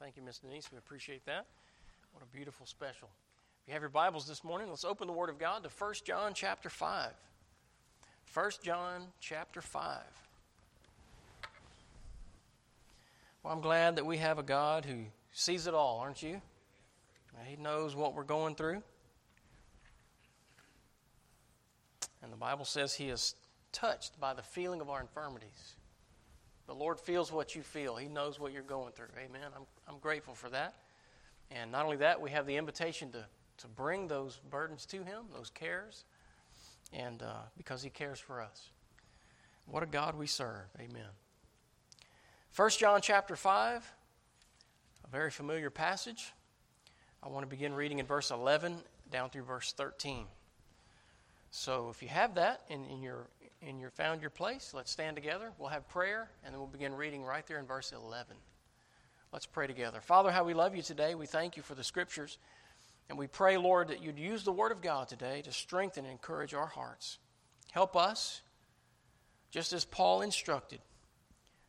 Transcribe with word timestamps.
Thank 0.00 0.16
you, 0.16 0.22
Miss 0.22 0.38
Denise. 0.38 0.70
We 0.72 0.78
appreciate 0.78 1.24
that. 1.26 1.46
What 2.12 2.22
a 2.22 2.26
beautiful 2.26 2.66
special. 2.66 3.08
If 3.62 3.68
you 3.68 3.72
have 3.74 3.82
your 3.82 3.90
Bibles 3.90 4.26
this 4.26 4.42
morning, 4.42 4.68
let's 4.68 4.84
open 4.84 5.06
the 5.06 5.12
Word 5.12 5.30
of 5.30 5.38
God 5.38 5.62
to 5.62 5.70
1 5.70 5.94
John 6.04 6.32
chapter 6.34 6.68
5. 6.68 7.12
1 8.32 8.50
John 8.62 9.02
chapter 9.20 9.60
5. 9.60 10.00
Well, 13.42 13.52
I'm 13.52 13.60
glad 13.60 13.96
that 13.96 14.06
we 14.06 14.16
have 14.18 14.38
a 14.38 14.42
God 14.42 14.84
who 14.84 15.04
sees 15.32 15.66
it 15.66 15.74
all, 15.74 15.98
aren't 16.00 16.22
you? 16.22 16.40
He 17.46 17.56
knows 17.56 17.94
what 17.94 18.14
we're 18.14 18.24
going 18.24 18.54
through. 18.54 18.82
And 22.22 22.32
the 22.32 22.36
Bible 22.36 22.64
says 22.64 22.94
He 22.94 23.10
is 23.10 23.34
touched 23.72 24.18
by 24.18 24.34
the 24.34 24.42
feeling 24.42 24.80
of 24.80 24.88
our 24.88 25.00
infirmities. 25.00 25.74
The 26.66 26.74
Lord 26.74 26.98
feels 26.98 27.30
what 27.30 27.54
you 27.54 27.62
feel. 27.62 27.96
He 27.96 28.08
knows 28.08 28.40
what 28.40 28.52
you're 28.52 28.62
going 28.62 28.92
through. 28.92 29.08
Amen. 29.18 29.50
I'm, 29.54 29.64
I'm 29.88 29.98
grateful 29.98 30.34
for 30.34 30.48
that. 30.50 30.74
And 31.50 31.70
not 31.70 31.84
only 31.84 31.96
that, 31.98 32.20
we 32.20 32.30
have 32.30 32.46
the 32.46 32.56
invitation 32.56 33.10
to, 33.12 33.24
to 33.58 33.68
bring 33.68 34.08
those 34.08 34.40
burdens 34.50 34.86
to 34.86 35.04
Him, 35.04 35.24
those 35.34 35.50
cares, 35.50 36.04
and 36.92 37.22
uh, 37.22 37.42
because 37.56 37.82
He 37.82 37.90
cares 37.90 38.18
for 38.18 38.40
us. 38.40 38.70
What 39.66 39.82
a 39.82 39.86
God 39.86 40.16
we 40.16 40.26
serve. 40.26 40.66
Amen. 40.78 41.08
1 42.56 42.70
John 42.70 43.00
chapter 43.00 43.36
5, 43.36 43.92
a 45.04 45.10
very 45.10 45.30
familiar 45.30 45.70
passage. 45.70 46.32
I 47.22 47.28
want 47.28 47.44
to 47.44 47.48
begin 47.48 47.74
reading 47.74 47.98
in 47.98 48.06
verse 48.06 48.30
11 48.30 48.76
down 49.10 49.30
through 49.30 49.44
verse 49.44 49.72
13. 49.72 50.26
So 51.50 51.88
if 51.90 52.02
you 52.02 52.08
have 52.08 52.34
that 52.34 52.62
in, 52.68 52.84
in 52.86 53.02
your 53.02 53.26
and 53.66 53.80
you 53.80 53.88
found 53.88 54.20
your 54.20 54.30
place, 54.30 54.72
let's 54.74 54.90
stand 54.90 55.16
together. 55.16 55.50
We'll 55.58 55.70
have 55.70 55.88
prayer, 55.88 56.28
and 56.44 56.52
then 56.52 56.60
we'll 56.60 56.68
begin 56.68 56.94
reading 56.94 57.24
right 57.24 57.46
there 57.46 57.58
in 57.58 57.64
verse 57.64 57.92
11. 57.92 58.36
Let's 59.34 59.46
pray 59.46 59.66
together. 59.66 60.00
Father, 60.00 60.30
how 60.30 60.44
we 60.44 60.54
love 60.54 60.76
you 60.76 60.82
today. 60.82 61.16
We 61.16 61.26
thank 61.26 61.56
you 61.56 61.64
for 61.64 61.74
the 61.74 61.82
scriptures. 61.82 62.38
And 63.08 63.18
we 63.18 63.26
pray, 63.26 63.56
Lord, 63.56 63.88
that 63.88 64.00
you'd 64.00 64.16
use 64.16 64.44
the 64.44 64.52
word 64.52 64.70
of 64.70 64.80
God 64.80 65.08
today 65.08 65.42
to 65.42 65.50
strengthen 65.50 66.04
and 66.04 66.12
encourage 66.12 66.54
our 66.54 66.68
hearts. 66.68 67.18
Help 67.72 67.96
us, 67.96 68.42
just 69.50 69.72
as 69.72 69.84
Paul 69.84 70.22
instructed, 70.22 70.78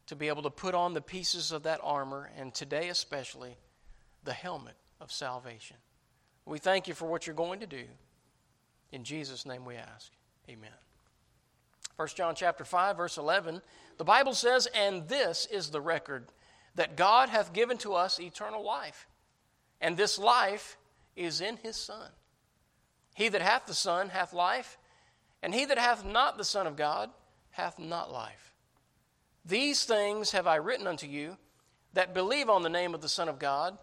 to 0.05 0.15
be 0.15 0.27
able 0.27 0.43
to 0.43 0.51
put 0.51 0.75
on 0.75 0.93
the 0.93 1.01
pieces 1.01 1.51
of 1.51 1.63
that 1.63 1.79
armor, 1.81 2.29
and 2.37 2.53
today 2.53 2.89
especially, 2.89 3.57
the 4.23 4.31
helmet 4.31 4.75
of 5.01 5.11
salvation. 5.11 5.77
We 6.45 6.59
thank 6.59 6.87
you 6.87 6.93
for 6.93 7.07
what 7.07 7.25
you're 7.25 7.35
going 7.35 7.61
to 7.61 7.65
do. 7.65 7.85
In 8.91 9.03
Jesus' 9.03 9.43
name 9.43 9.65
we 9.65 9.73
ask. 9.73 10.11
Amen. 10.47 10.69
1 11.95 12.09
John 12.09 12.35
chapter 12.35 12.63
5 12.63 12.95
verse 12.95 13.17
11, 13.17 13.63
the 13.97 14.03
Bible 14.03 14.35
says, 14.35 14.67
"And 14.67 15.07
this 15.07 15.47
is 15.47 15.71
the 15.71 15.81
record 15.81 16.27
that 16.75 16.95
God 16.95 17.29
hath 17.29 17.53
given 17.53 17.77
to 17.79 17.93
us 17.93 18.19
eternal 18.19 18.63
life, 18.63 19.07
and 19.81 19.97
this 19.97 20.19
life 20.19 20.77
is 21.15 21.41
in 21.41 21.57
his 21.57 21.75
Son. 21.75 22.11
He 23.15 23.29
that 23.29 23.41
hath 23.41 23.65
the 23.65 23.73
Son 23.73 24.09
hath 24.09 24.33
life, 24.33 24.77
and 25.41 25.53
he 25.53 25.65
that 25.65 25.77
hath 25.77 26.03
not 26.03 26.37
the 26.37 26.43
Son 26.43 26.67
of 26.67 26.75
God 26.75 27.09
hath 27.51 27.79
not 27.79 28.11
life. 28.11 28.53
These 29.45 29.85
things 29.85 30.31
have 30.31 30.47
I 30.47 30.55
written 30.55 30.87
unto 30.87 31.07
you 31.07 31.37
that 31.93 32.13
believe 32.13 32.49
on 32.49 32.63
the 32.63 32.69
name 32.69 32.93
of 32.93 33.01
the 33.01 33.07
Son 33.07 33.29
of 33.29 33.39
God, 33.39 33.77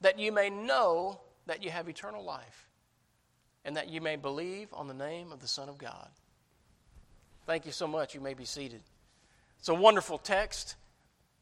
that 0.00 0.18
you 0.18 0.30
may 0.30 0.50
know 0.50 1.20
that 1.46 1.62
you 1.62 1.70
have 1.70 1.88
eternal 1.88 2.22
life, 2.22 2.68
and 3.64 3.76
that 3.76 3.88
you 3.88 4.00
may 4.00 4.16
believe 4.16 4.68
on 4.74 4.88
the 4.88 4.94
name 4.94 5.32
of 5.32 5.40
the 5.40 5.48
Son 5.48 5.68
of 5.68 5.78
God." 5.78 6.10
Thank 7.46 7.64
you 7.64 7.72
so 7.72 7.86
much. 7.86 8.14
You 8.14 8.20
may 8.20 8.34
be 8.34 8.44
seated. 8.44 8.82
It's 9.58 9.68
a 9.68 9.74
wonderful 9.74 10.18
text. 10.18 10.74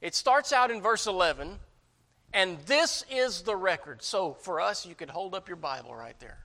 It 0.05 0.15
starts 0.15 0.53
out 0.53 0.71
in 0.71 0.83
verse 0.83 1.07
11, 1.07 1.59
and 2.35 2.59
this 2.67 3.07
is 3.11 3.41
the 3.41 3.57
record. 3.57 4.03
So 4.03 4.35
for 4.35 4.61
us, 4.61 4.85
you 4.85 4.95
could 4.95 5.09
hold 5.09 5.35
up 5.35 5.49
your 5.49 5.57
Bible 5.57 5.95
right 5.95 6.21
there. 6.21 6.41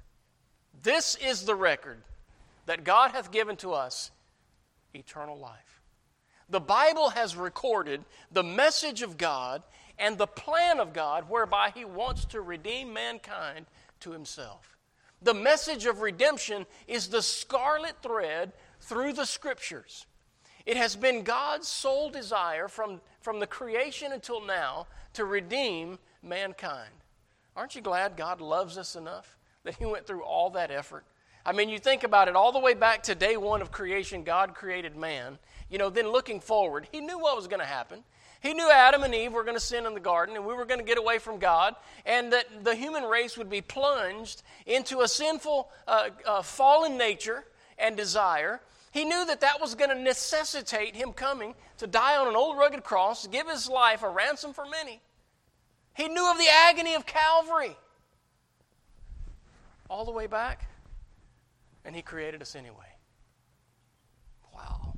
This 0.81 1.17
is 1.17 1.43
the 1.43 1.55
record 1.55 1.97
that 2.67 2.85
God 2.85 3.11
hath 3.11 3.31
given 3.31 3.57
to 3.57 3.73
us 3.73 4.11
eternal 4.93 5.37
life. 5.37 5.81
The 6.49 6.61
Bible 6.61 7.09
has 7.09 7.35
recorded 7.35 8.05
the 8.31 8.43
message 8.43 9.01
of 9.01 9.17
God 9.17 9.61
and 9.97 10.17
the 10.17 10.25
plan 10.25 10.79
of 10.79 10.93
God 10.93 11.29
whereby 11.29 11.73
He 11.75 11.83
wants 11.83 12.23
to 12.27 12.39
redeem 12.39 12.93
mankind 12.93 13.65
to 13.99 14.11
Himself. 14.11 14.77
The 15.21 15.33
message 15.33 15.85
of 15.85 15.99
redemption 15.99 16.65
is 16.87 17.09
the 17.09 17.21
scarlet 17.21 17.95
thread 18.01 18.53
through 18.79 19.11
the 19.11 19.25
scriptures. 19.25 20.05
It 20.65 20.77
has 20.77 20.95
been 20.95 21.23
God's 21.23 21.67
sole 21.67 22.09
desire 22.09 22.67
from, 22.67 23.01
from 23.21 23.39
the 23.39 23.47
creation 23.47 24.11
until 24.11 24.45
now 24.45 24.87
to 25.13 25.25
redeem 25.25 25.99
mankind. 26.23 26.91
Aren't 27.55 27.75
you 27.75 27.81
glad 27.81 28.15
God 28.15 28.41
loves 28.41 28.77
us 28.77 28.95
enough 28.95 29.37
that 29.63 29.75
He 29.75 29.85
went 29.85 30.07
through 30.07 30.23
all 30.23 30.49
that 30.51 30.71
effort? 30.71 31.05
I 31.45 31.51
mean, 31.51 31.69
you 31.69 31.79
think 31.79 32.03
about 32.03 32.27
it 32.27 32.35
all 32.35 32.51
the 32.51 32.59
way 32.59 32.73
back 32.73 33.03
to 33.03 33.15
day 33.15 33.37
one 33.37 33.61
of 33.61 33.71
creation, 33.71 34.23
God 34.23 34.53
created 34.53 34.95
man. 34.95 35.39
You 35.69 35.77
know, 35.77 35.89
then 35.89 36.09
looking 36.09 36.39
forward, 36.39 36.87
He 36.91 37.01
knew 37.01 37.19
what 37.19 37.35
was 37.35 37.47
going 37.47 37.59
to 37.59 37.65
happen. 37.65 38.03
He 38.41 38.53
knew 38.53 38.69
Adam 38.71 39.03
and 39.03 39.13
Eve 39.13 39.33
were 39.33 39.43
going 39.43 39.57
to 39.57 39.61
sin 39.61 39.85
in 39.85 39.93
the 39.93 39.99
garden 39.99 40.37
and 40.37 40.45
we 40.45 40.53
were 40.53 40.65
going 40.65 40.79
to 40.79 40.85
get 40.85 40.97
away 40.97 41.19
from 41.19 41.39
God, 41.39 41.75
and 42.05 42.31
that 42.31 42.63
the 42.63 42.75
human 42.75 43.03
race 43.03 43.37
would 43.37 43.49
be 43.49 43.61
plunged 43.61 44.43
into 44.65 45.01
a 45.01 45.07
sinful, 45.07 45.69
uh, 45.87 46.09
uh, 46.25 46.41
fallen 46.41 46.97
nature 46.97 47.43
and 47.77 47.97
desire. 47.97 48.61
He 48.91 49.05
knew 49.05 49.25
that 49.25 49.41
that 49.41 49.61
was 49.61 49.75
going 49.75 49.89
to 49.95 50.01
necessitate 50.01 50.95
him 50.95 51.13
coming 51.13 51.53
to 51.77 51.85
die 51.85 52.17
on 52.17 52.27
an 52.27 52.35
old 52.35 52.57
rugged 52.57 52.83
cross, 52.83 53.27
give 53.27 53.47
his 53.47 53.69
life 53.69 54.01
a 54.01 54.09
ransom 54.09 54.53
for 54.53 54.65
many. 54.65 54.99
He 55.93 56.07
knew 56.07 56.31
of 56.31 56.37
the 56.37 56.47
agony 56.67 56.95
of 56.95 57.05
Calvary 57.05 57.75
all 59.89 60.05
the 60.05 60.11
way 60.11 60.27
back, 60.27 60.67
and 61.85 61.95
he 61.95 62.01
created 62.01 62.41
us 62.41 62.55
anyway. 62.55 62.75
Wow. 64.53 64.95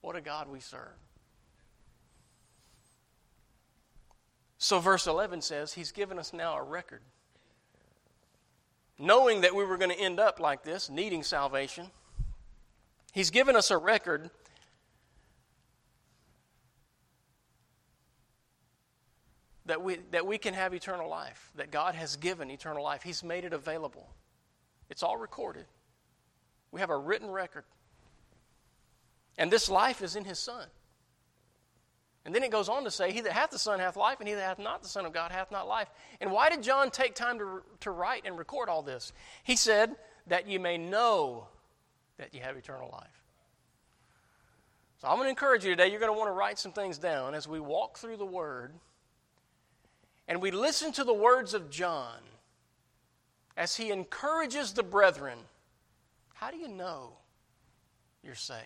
What 0.00 0.16
a 0.16 0.20
God 0.20 0.48
we 0.50 0.60
serve. 0.60 0.98
So, 4.58 4.78
verse 4.78 5.06
11 5.06 5.42
says, 5.42 5.74
He's 5.74 5.92
given 5.92 6.18
us 6.18 6.32
now 6.32 6.56
a 6.56 6.62
record. 6.62 7.02
Knowing 8.98 9.42
that 9.42 9.54
we 9.54 9.64
were 9.64 9.76
going 9.76 9.90
to 9.90 9.98
end 9.98 10.20
up 10.20 10.40
like 10.40 10.62
this, 10.62 10.88
needing 10.88 11.22
salvation 11.22 11.90
He's 13.14 13.30
given 13.30 13.54
us 13.54 13.70
a 13.70 13.78
record 13.78 14.28
that 19.66 19.80
we, 19.80 19.98
that 20.10 20.26
we 20.26 20.36
can 20.36 20.52
have 20.52 20.74
eternal 20.74 21.08
life, 21.08 21.52
that 21.54 21.70
God 21.70 21.94
has 21.94 22.16
given 22.16 22.50
eternal 22.50 22.82
life. 22.82 23.04
He's 23.04 23.22
made 23.22 23.44
it 23.44 23.52
available. 23.52 24.08
It's 24.90 25.04
all 25.04 25.16
recorded. 25.16 25.66
We 26.72 26.80
have 26.80 26.90
a 26.90 26.98
written 26.98 27.30
record. 27.30 27.62
And 29.38 29.48
this 29.48 29.70
life 29.70 30.02
is 30.02 30.16
in 30.16 30.24
His 30.24 30.40
Son. 30.40 30.66
And 32.24 32.34
then 32.34 32.42
it 32.42 32.50
goes 32.50 32.68
on 32.68 32.82
to 32.82 32.90
say, 32.90 33.12
He 33.12 33.20
that 33.20 33.32
hath 33.32 33.50
the 33.50 33.60
Son 33.60 33.78
hath 33.78 33.96
life, 33.96 34.18
and 34.18 34.26
he 34.26 34.34
that 34.34 34.42
hath 34.42 34.58
not 34.58 34.82
the 34.82 34.88
Son 34.88 35.06
of 35.06 35.12
God 35.12 35.30
hath 35.30 35.52
not 35.52 35.68
life. 35.68 35.88
And 36.20 36.32
why 36.32 36.50
did 36.50 36.64
John 36.64 36.90
take 36.90 37.14
time 37.14 37.38
to, 37.38 37.62
to 37.80 37.92
write 37.92 38.22
and 38.24 38.36
record 38.36 38.68
all 38.68 38.82
this? 38.82 39.12
He 39.44 39.54
said, 39.54 39.94
That 40.26 40.48
you 40.48 40.58
may 40.58 40.78
know 40.78 41.46
that 42.18 42.34
you 42.34 42.40
have 42.40 42.56
eternal 42.56 42.90
life. 42.92 43.22
So 45.00 45.08
I'm 45.08 45.16
going 45.16 45.26
to 45.26 45.30
encourage 45.30 45.64
you 45.64 45.70
today, 45.70 45.90
you're 45.90 46.00
going 46.00 46.12
to 46.12 46.18
want 46.18 46.28
to 46.28 46.34
write 46.34 46.58
some 46.58 46.72
things 46.72 46.98
down 46.98 47.34
as 47.34 47.46
we 47.46 47.60
walk 47.60 47.98
through 47.98 48.16
the 48.16 48.26
Word 48.26 48.72
and 50.26 50.40
we 50.40 50.50
listen 50.50 50.92
to 50.92 51.04
the 51.04 51.14
words 51.14 51.54
of 51.54 51.70
John 51.70 52.18
as 53.56 53.76
he 53.76 53.90
encourages 53.90 54.72
the 54.72 54.82
brethren. 54.82 55.38
How 56.34 56.50
do 56.50 56.56
you 56.56 56.68
know 56.68 57.12
you're 58.22 58.34
saved? 58.34 58.60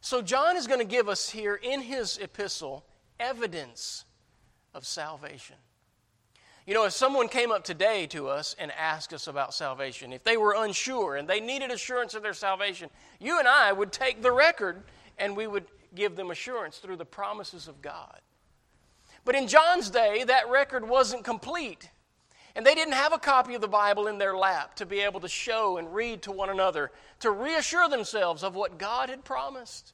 So, 0.00 0.20
John 0.20 0.56
is 0.56 0.66
going 0.66 0.80
to 0.80 0.84
give 0.84 1.08
us 1.08 1.30
here 1.30 1.54
in 1.54 1.80
his 1.80 2.18
epistle 2.18 2.84
evidence 3.18 4.04
of 4.74 4.84
salvation. 4.84 5.56
You 6.66 6.72
know, 6.72 6.86
if 6.86 6.94
someone 6.94 7.28
came 7.28 7.50
up 7.50 7.62
today 7.62 8.06
to 8.06 8.28
us 8.28 8.56
and 8.58 8.72
asked 8.72 9.12
us 9.12 9.26
about 9.26 9.52
salvation, 9.52 10.14
if 10.14 10.24
they 10.24 10.38
were 10.38 10.54
unsure 10.56 11.16
and 11.16 11.28
they 11.28 11.40
needed 11.40 11.70
assurance 11.70 12.14
of 12.14 12.22
their 12.22 12.32
salvation, 12.32 12.88
you 13.20 13.38
and 13.38 13.46
I 13.46 13.70
would 13.70 13.92
take 13.92 14.22
the 14.22 14.32
record 14.32 14.82
and 15.18 15.36
we 15.36 15.46
would 15.46 15.66
give 15.94 16.16
them 16.16 16.30
assurance 16.30 16.78
through 16.78 16.96
the 16.96 17.04
promises 17.04 17.68
of 17.68 17.82
God. 17.82 18.18
But 19.26 19.34
in 19.34 19.46
John's 19.46 19.90
day, 19.90 20.24
that 20.24 20.48
record 20.48 20.88
wasn't 20.88 21.22
complete. 21.22 21.90
And 22.56 22.64
they 22.64 22.74
didn't 22.74 22.94
have 22.94 23.12
a 23.12 23.18
copy 23.18 23.54
of 23.54 23.60
the 23.60 23.68
Bible 23.68 24.06
in 24.06 24.16
their 24.16 24.36
lap 24.36 24.74
to 24.76 24.86
be 24.86 25.00
able 25.00 25.20
to 25.20 25.28
show 25.28 25.76
and 25.76 25.94
read 25.94 26.22
to 26.22 26.32
one 26.32 26.48
another 26.48 26.92
to 27.20 27.30
reassure 27.30 27.88
themselves 27.90 28.42
of 28.42 28.54
what 28.54 28.78
God 28.78 29.10
had 29.10 29.24
promised. 29.24 29.92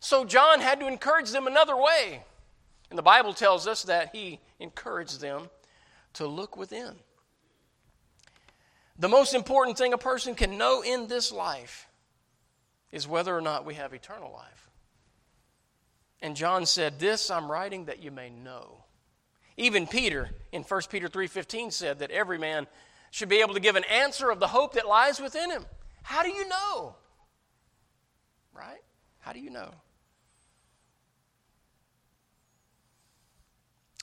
So 0.00 0.24
John 0.24 0.60
had 0.60 0.80
to 0.80 0.86
encourage 0.86 1.30
them 1.30 1.46
another 1.46 1.76
way. 1.76 2.24
And 2.88 2.98
the 2.98 3.02
Bible 3.02 3.34
tells 3.34 3.66
us 3.66 3.82
that 3.82 4.14
he 4.14 4.40
encouraged 4.60 5.20
them 5.20 5.50
to 6.14 6.26
look 6.26 6.56
within. 6.56 6.96
The 8.98 9.08
most 9.08 9.34
important 9.34 9.78
thing 9.78 9.92
a 9.92 9.98
person 9.98 10.34
can 10.34 10.58
know 10.58 10.82
in 10.82 11.06
this 11.06 11.30
life 11.30 11.86
is 12.90 13.06
whether 13.06 13.36
or 13.36 13.40
not 13.40 13.64
we 13.64 13.74
have 13.74 13.92
eternal 13.92 14.32
life. 14.32 14.68
And 16.20 16.34
John 16.34 16.66
said, 16.66 16.98
This 16.98 17.30
I'm 17.30 17.50
writing 17.50 17.84
that 17.84 18.02
you 18.02 18.10
may 18.10 18.30
know. 18.30 18.84
Even 19.56 19.86
Peter 19.86 20.30
in 20.52 20.62
1 20.62 20.82
Peter 20.88 21.08
3:15 21.08 21.72
said 21.72 21.98
that 21.98 22.10
every 22.10 22.38
man 22.38 22.66
should 23.10 23.28
be 23.28 23.40
able 23.40 23.54
to 23.54 23.60
give 23.60 23.76
an 23.76 23.84
answer 23.84 24.30
of 24.30 24.40
the 24.40 24.48
hope 24.48 24.74
that 24.74 24.86
lies 24.86 25.20
within 25.20 25.50
him. 25.50 25.64
How 26.02 26.22
do 26.22 26.28
you 26.30 26.48
know? 26.48 26.94
Right? 28.52 28.80
How 29.20 29.32
do 29.32 29.40
you 29.40 29.50
know? 29.50 29.72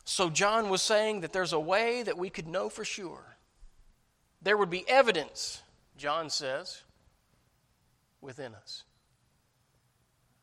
So 0.05 0.29
John 0.29 0.69
was 0.69 0.83
saying 0.83 1.21
that 1.21 1.33
there's 1.33 1.53
a 1.53 1.59
way 1.59 2.03
that 2.03 2.17
we 2.17 2.29
could 2.29 2.47
know 2.47 2.69
for 2.69 2.85
sure. 2.85 3.37
There 4.41 4.55
would 4.55 4.69
be 4.69 4.87
evidence, 4.87 5.63
John 5.97 6.29
says, 6.29 6.83
within 8.21 8.53
us. 8.53 8.83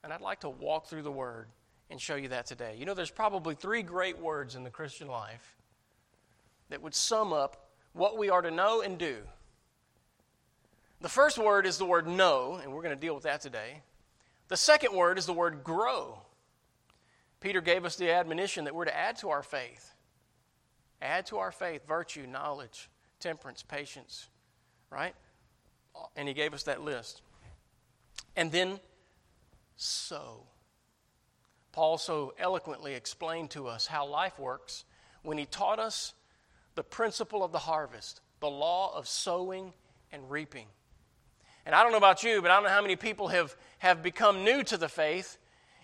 And 0.02 0.12
I'd 0.12 0.20
like 0.20 0.40
to 0.40 0.50
walk 0.50 0.88
through 0.88 1.02
the 1.02 1.12
word 1.12 1.46
and 1.90 2.00
show 2.00 2.16
you 2.16 2.28
that 2.28 2.46
today. 2.46 2.74
You 2.76 2.86
know, 2.86 2.94
there's 2.94 3.10
probably 3.10 3.54
three 3.54 3.82
great 3.82 4.18
words 4.18 4.56
in 4.56 4.64
the 4.64 4.70
Christian 4.70 5.06
life 5.06 5.56
that 6.70 6.82
would 6.82 6.94
sum 6.94 7.32
up 7.32 7.68
what 7.92 8.18
we 8.18 8.30
are 8.30 8.42
to 8.42 8.50
know 8.50 8.80
and 8.80 8.98
do. 8.98 9.18
The 11.00 11.08
first 11.08 11.38
word 11.38 11.66
is 11.66 11.78
the 11.78 11.84
word 11.84 12.08
know, 12.08 12.58
and 12.60 12.72
we're 12.72 12.82
going 12.82 12.94
to 12.94 13.00
deal 13.00 13.14
with 13.14 13.24
that 13.24 13.40
today. 13.40 13.82
The 14.48 14.56
second 14.56 14.94
word 14.94 15.18
is 15.18 15.26
the 15.26 15.32
word 15.32 15.62
grow. 15.62 16.18
Peter 17.42 17.60
gave 17.60 17.84
us 17.84 17.96
the 17.96 18.10
admonition 18.10 18.64
that 18.64 18.74
we're 18.74 18.84
to 18.84 18.96
add 18.96 19.16
to 19.18 19.30
our 19.30 19.42
faith. 19.42 19.94
Add 21.02 21.26
to 21.26 21.38
our 21.38 21.50
faith 21.50 21.86
virtue, 21.86 22.26
knowledge, 22.26 22.88
temperance, 23.18 23.62
patience, 23.62 24.28
right? 24.90 25.14
And 26.16 26.28
he 26.28 26.34
gave 26.34 26.54
us 26.54 26.62
that 26.62 26.80
list. 26.80 27.20
And 28.36 28.52
then 28.52 28.78
sow. 29.76 30.44
Paul 31.72 31.98
so 31.98 32.32
eloquently 32.38 32.94
explained 32.94 33.50
to 33.50 33.66
us 33.66 33.86
how 33.86 34.06
life 34.06 34.38
works 34.38 34.84
when 35.22 35.36
he 35.36 35.44
taught 35.44 35.80
us 35.80 36.14
the 36.76 36.84
principle 36.84 37.42
of 37.42 37.50
the 37.50 37.58
harvest, 37.58 38.20
the 38.40 38.48
law 38.48 38.96
of 38.96 39.08
sowing 39.08 39.72
and 40.12 40.30
reaping. 40.30 40.66
And 41.66 41.74
I 41.74 41.82
don't 41.82 41.92
know 41.92 41.98
about 41.98 42.22
you, 42.22 42.40
but 42.40 42.50
I 42.50 42.54
don't 42.54 42.64
know 42.64 42.70
how 42.70 42.82
many 42.82 42.96
people 42.96 43.28
have, 43.28 43.56
have 43.78 44.02
become 44.02 44.44
new 44.44 44.62
to 44.64 44.76
the 44.76 44.88
faith 44.88 45.38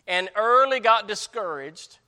and 0.08 0.30
early 0.34 0.80
got 0.80 1.06
discouraged 1.06 1.98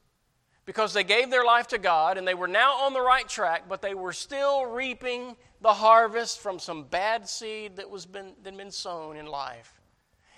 because 0.64 0.94
they 0.94 1.05
gave 1.05 1.31
their 1.31 1.44
life 1.44 1.69
to 1.69 1.79
God 1.79 2.17
and 2.17 2.26
they 2.26 2.35
were 2.35 2.49
now 2.49 2.73
on 2.79 2.94
the 2.94 3.00
right 3.00 3.29
track, 3.29 3.64
but 3.69 3.82
they 3.82 3.94
were 3.94 4.12
still 4.12 4.64
reaping 4.64 5.37
the 5.61 5.75
harvest 5.75 6.41
from 6.41 6.58
some 6.58 6.85
bad 6.85 7.29
seed 7.29 7.76
that 7.76 7.91
was 7.91 8.06
been, 8.06 8.32
that 8.43 8.56
been 8.56 8.70
sown 8.70 9.17
in 9.17 9.26
life. 9.26 9.81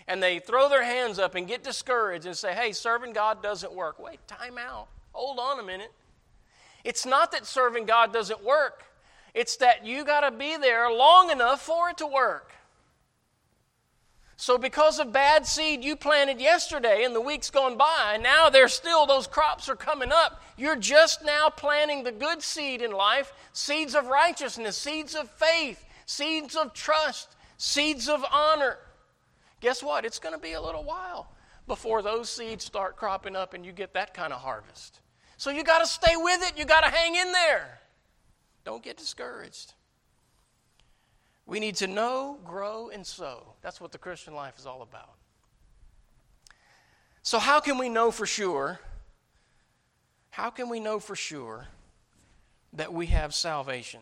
And 0.08 0.20
they 0.20 0.40
throw 0.40 0.68
their 0.68 0.82
hands 0.82 1.20
up 1.20 1.36
and 1.36 1.46
get 1.46 1.62
discouraged 1.62 2.26
and 2.26 2.36
say, 2.36 2.52
hey, 2.52 2.72
serving 2.72 3.12
God 3.12 3.40
doesn't 3.40 3.72
work. 3.72 4.02
Wait, 4.02 4.18
time 4.26 4.58
out. 4.58 4.88
Hold 5.12 5.38
on 5.38 5.60
a 5.60 5.62
minute. 5.62 5.92
It's 6.82 7.06
not 7.06 7.30
that 7.30 7.46
serving 7.46 7.84
God 7.84 8.12
doesn't 8.12 8.42
work, 8.42 8.84
it's 9.34 9.56
that 9.58 9.86
you 9.86 10.04
got 10.04 10.28
to 10.28 10.36
be 10.36 10.56
there 10.56 10.90
long 10.90 11.30
enough 11.30 11.62
for 11.62 11.90
it 11.90 11.98
to 11.98 12.06
work. 12.06 12.52
So, 14.36 14.58
because 14.58 14.98
of 14.98 15.12
bad 15.12 15.46
seed 15.46 15.84
you 15.84 15.94
planted 15.94 16.40
yesterday 16.40 17.04
and 17.04 17.14
the 17.14 17.20
weeks 17.20 17.50
gone 17.50 17.76
by, 17.76 18.12
and 18.14 18.22
now 18.22 18.48
there's 18.48 18.72
still 18.72 19.06
those 19.06 19.26
crops 19.26 19.68
are 19.68 19.76
coming 19.76 20.10
up. 20.10 20.42
You're 20.56 20.76
just 20.76 21.24
now 21.24 21.48
planting 21.48 22.02
the 22.02 22.12
good 22.12 22.42
seed 22.42 22.82
in 22.82 22.92
life 22.92 23.32
seeds 23.52 23.94
of 23.94 24.06
righteousness, 24.06 24.76
seeds 24.76 25.14
of 25.14 25.30
faith, 25.30 25.84
seeds 26.06 26.56
of 26.56 26.72
trust, 26.72 27.36
seeds 27.56 28.08
of 28.08 28.24
honor. 28.32 28.78
Guess 29.60 29.82
what? 29.82 30.04
It's 30.04 30.18
going 30.18 30.34
to 30.34 30.40
be 30.40 30.52
a 30.52 30.60
little 30.60 30.82
while 30.82 31.28
before 31.68 32.02
those 32.02 32.28
seeds 32.28 32.64
start 32.64 32.96
cropping 32.96 33.36
up 33.36 33.54
and 33.54 33.64
you 33.64 33.72
get 33.72 33.94
that 33.94 34.12
kind 34.12 34.32
of 34.32 34.40
harvest. 34.40 35.00
So 35.36 35.50
you 35.50 35.62
got 35.62 35.78
to 35.78 35.86
stay 35.86 36.16
with 36.16 36.42
it. 36.42 36.58
You 36.58 36.64
got 36.64 36.82
to 36.82 36.90
hang 36.90 37.14
in 37.14 37.32
there. 37.32 37.80
Don't 38.64 38.82
get 38.82 38.96
discouraged. 38.96 39.74
We 41.52 41.60
need 41.60 41.76
to 41.76 41.86
know, 41.86 42.38
grow, 42.46 42.88
and 42.88 43.06
sow. 43.06 43.42
That's 43.60 43.78
what 43.78 43.92
the 43.92 43.98
Christian 43.98 44.34
life 44.34 44.58
is 44.58 44.64
all 44.64 44.80
about. 44.80 45.16
So, 47.22 47.38
how 47.38 47.60
can 47.60 47.76
we 47.76 47.90
know 47.90 48.10
for 48.10 48.24
sure? 48.24 48.80
How 50.30 50.48
can 50.48 50.70
we 50.70 50.80
know 50.80 50.98
for 50.98 51.14
sure 51.14 51.66
that 52.72 52.94
we 52.94 53.04
have 53.08 53.34
salvation? 53.34 54.00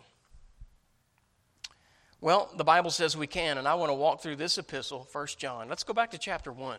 Well, 2.21 2.53
the 2.57 2.63
Bible 2.63 2.93
says 2.93 3.17
we 3.17 3.27
can, 3.27 3.59
and 3.59 3.67
I 3.67 3.75
want 3.75 3.91
to 3.91 3.95
walk 3.95 4.23
through 4.23 4.37
this 4.37 4.57
epistle, 4.57 5.09
1 5.11 5.27
John. 5.37 5.69
Let's 5.69 5.83
go 5.83 5.93
back 5.93 6.13
to 6.13 6.19
chapter 6.19 6.53
1. 6.53 6.79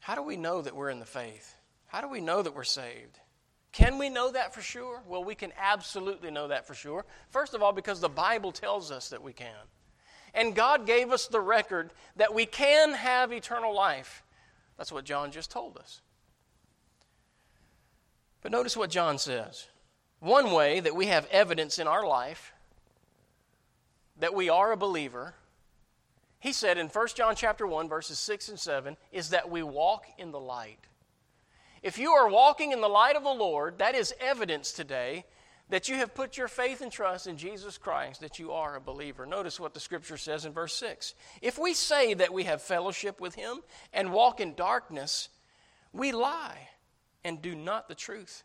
How 0.00 0.16
do 0.16 0.22
we 0.22 0.36
know 0.36 0.62
that 0.62 0.74
we're 0.74 0.90
in 0.90 0.98
the 0.98 1.06
faith? 1.06 1.54
How 1.86 2.00
do 2.00 2.08
we 2.08 2.20
know 2.20 2.42
that 2.42 2.56
we're 2.56 2.64
saved? 2.64 3.20
Can 3.72 3.98
we 3.98 4.08
know 4.08 4.32
that 4.32 4.54
for 4.54 4.60
sure? 4.60 5.02
Well, 5.06 5.22
we 5.22 5.34
can 5.34 5.52
absolutely 5.58 6.30
know 6.30 6.48
that 6.48 6.66
for 6.66 6.74
sure. 6.74 7.04
First 7.30 7.54
of 7.54 7.62
all, 7.62 7.72
because 7.72 8.00
the 8.00 8.08
Bible 8.08 8.52
tells 8.52 8.90
us 8.90 9.10
that 9.10 9.22
we 9.22 9.32
can. 9.32 9.54
And 10.34 10.54
God 10.54 10.86
gave 10.86 11.10
us 11.12 11.26
the 11.26 11.40
record 11.40 11.92
that 12.16 12.34
we 12.34 12.46
can 12.46 12.94
have 12.94 13.32
eternal 13.32 13.74
life. 13.74 14.22
That's 14.76 14.92
what 14.92 15.04
John 15.04 15.30
just 15.30 15.50
told 15.50 15.76
us. 15.76 16.00
But 18.42 18.52
notice 18.52 18.76
what 18.76 18.90
John 18.90 19.18
says. 19.18 19.66
One 20.20 20.52
way 20.52 20.80
that 20.80 20.94
we 20.94 21.06
have 21.06 21.26
evidence 21.30 21.78
in 21.78 21.86
our 21.86 22.06
life 22.06 22.52
that 24.18 24.34
we 24.34 24.48
are 24.48 24.72
a 24.72 24.76
believer, 24.76 25.34
he 26.40 26.52
said 26.52 26.78
in 26.78 26.88
1 26.88 27.08
John 27.14 27.36
chapter 27.36 27.66
1 27.66 27.88
verses 27.88 28.18
6 28.18 28.48
and 28.48 28.58
7 28.58 28.96
is 29.12 29.30
that 29.30 29.50
we 29.50 29.62
walk 29.62 30.06
in 30.18 30.32
the 30.32 30.40
light. 30.40 30.78
If 31.82 31.98
you 31.98 32.10
are 32.12 32.28
walking 32.28 32.72
in 32.72 32.80
the 32.80 32.88
light 32.88 33.16
of 33.16 33.22
the 33.22 33.30
Lord, 33.30 33.78
that 33.78 33.94
is 33.94 34.14
evidence 34.20 34.72
today 34.72 35.24
that 35.70 35.88
you 35.88 35.96
have 35.96 36.14
put 36.14 36.36
your 36.36 36.48
faith 36.48 36.80
and 36.80 36.90
trust 36.90 37.26
in 37.26 37.36
Jesus 37.36 37.76
Christ, 37.76 38.20
that 38.20 38.38
you 38.38 38.52
are 38.52 38.76
a 38.76 38.80
believer. 38.80 39.26
Notice 39.26 39.60
what 39.60 39.74
the 39.74 39.80
scripture 39.80 40.16
says 40.16 40.46
in 40.46 40.52
verse 40.52 40.74
6. 40.74 41.14
If 41.42 41.58
we 41.58 41.74
say 41.74 42.14
that 42.14 42.32
we 42.32 42.44
have 42.44 42.62
fellowship 42.62 43.20
with 43.20 43.34
him 43.34 43.60
and 43.92 44.12
walk 44.12 44.40
in 44.40 44.54
darkness, 44.54 45.28
we 45.92 46.12
lie 46.12 46.68
and 47.22 47.42
do 47.42 47.54
not 47.54 47.88
the 47.88 47.94
truth. 47.94 48.44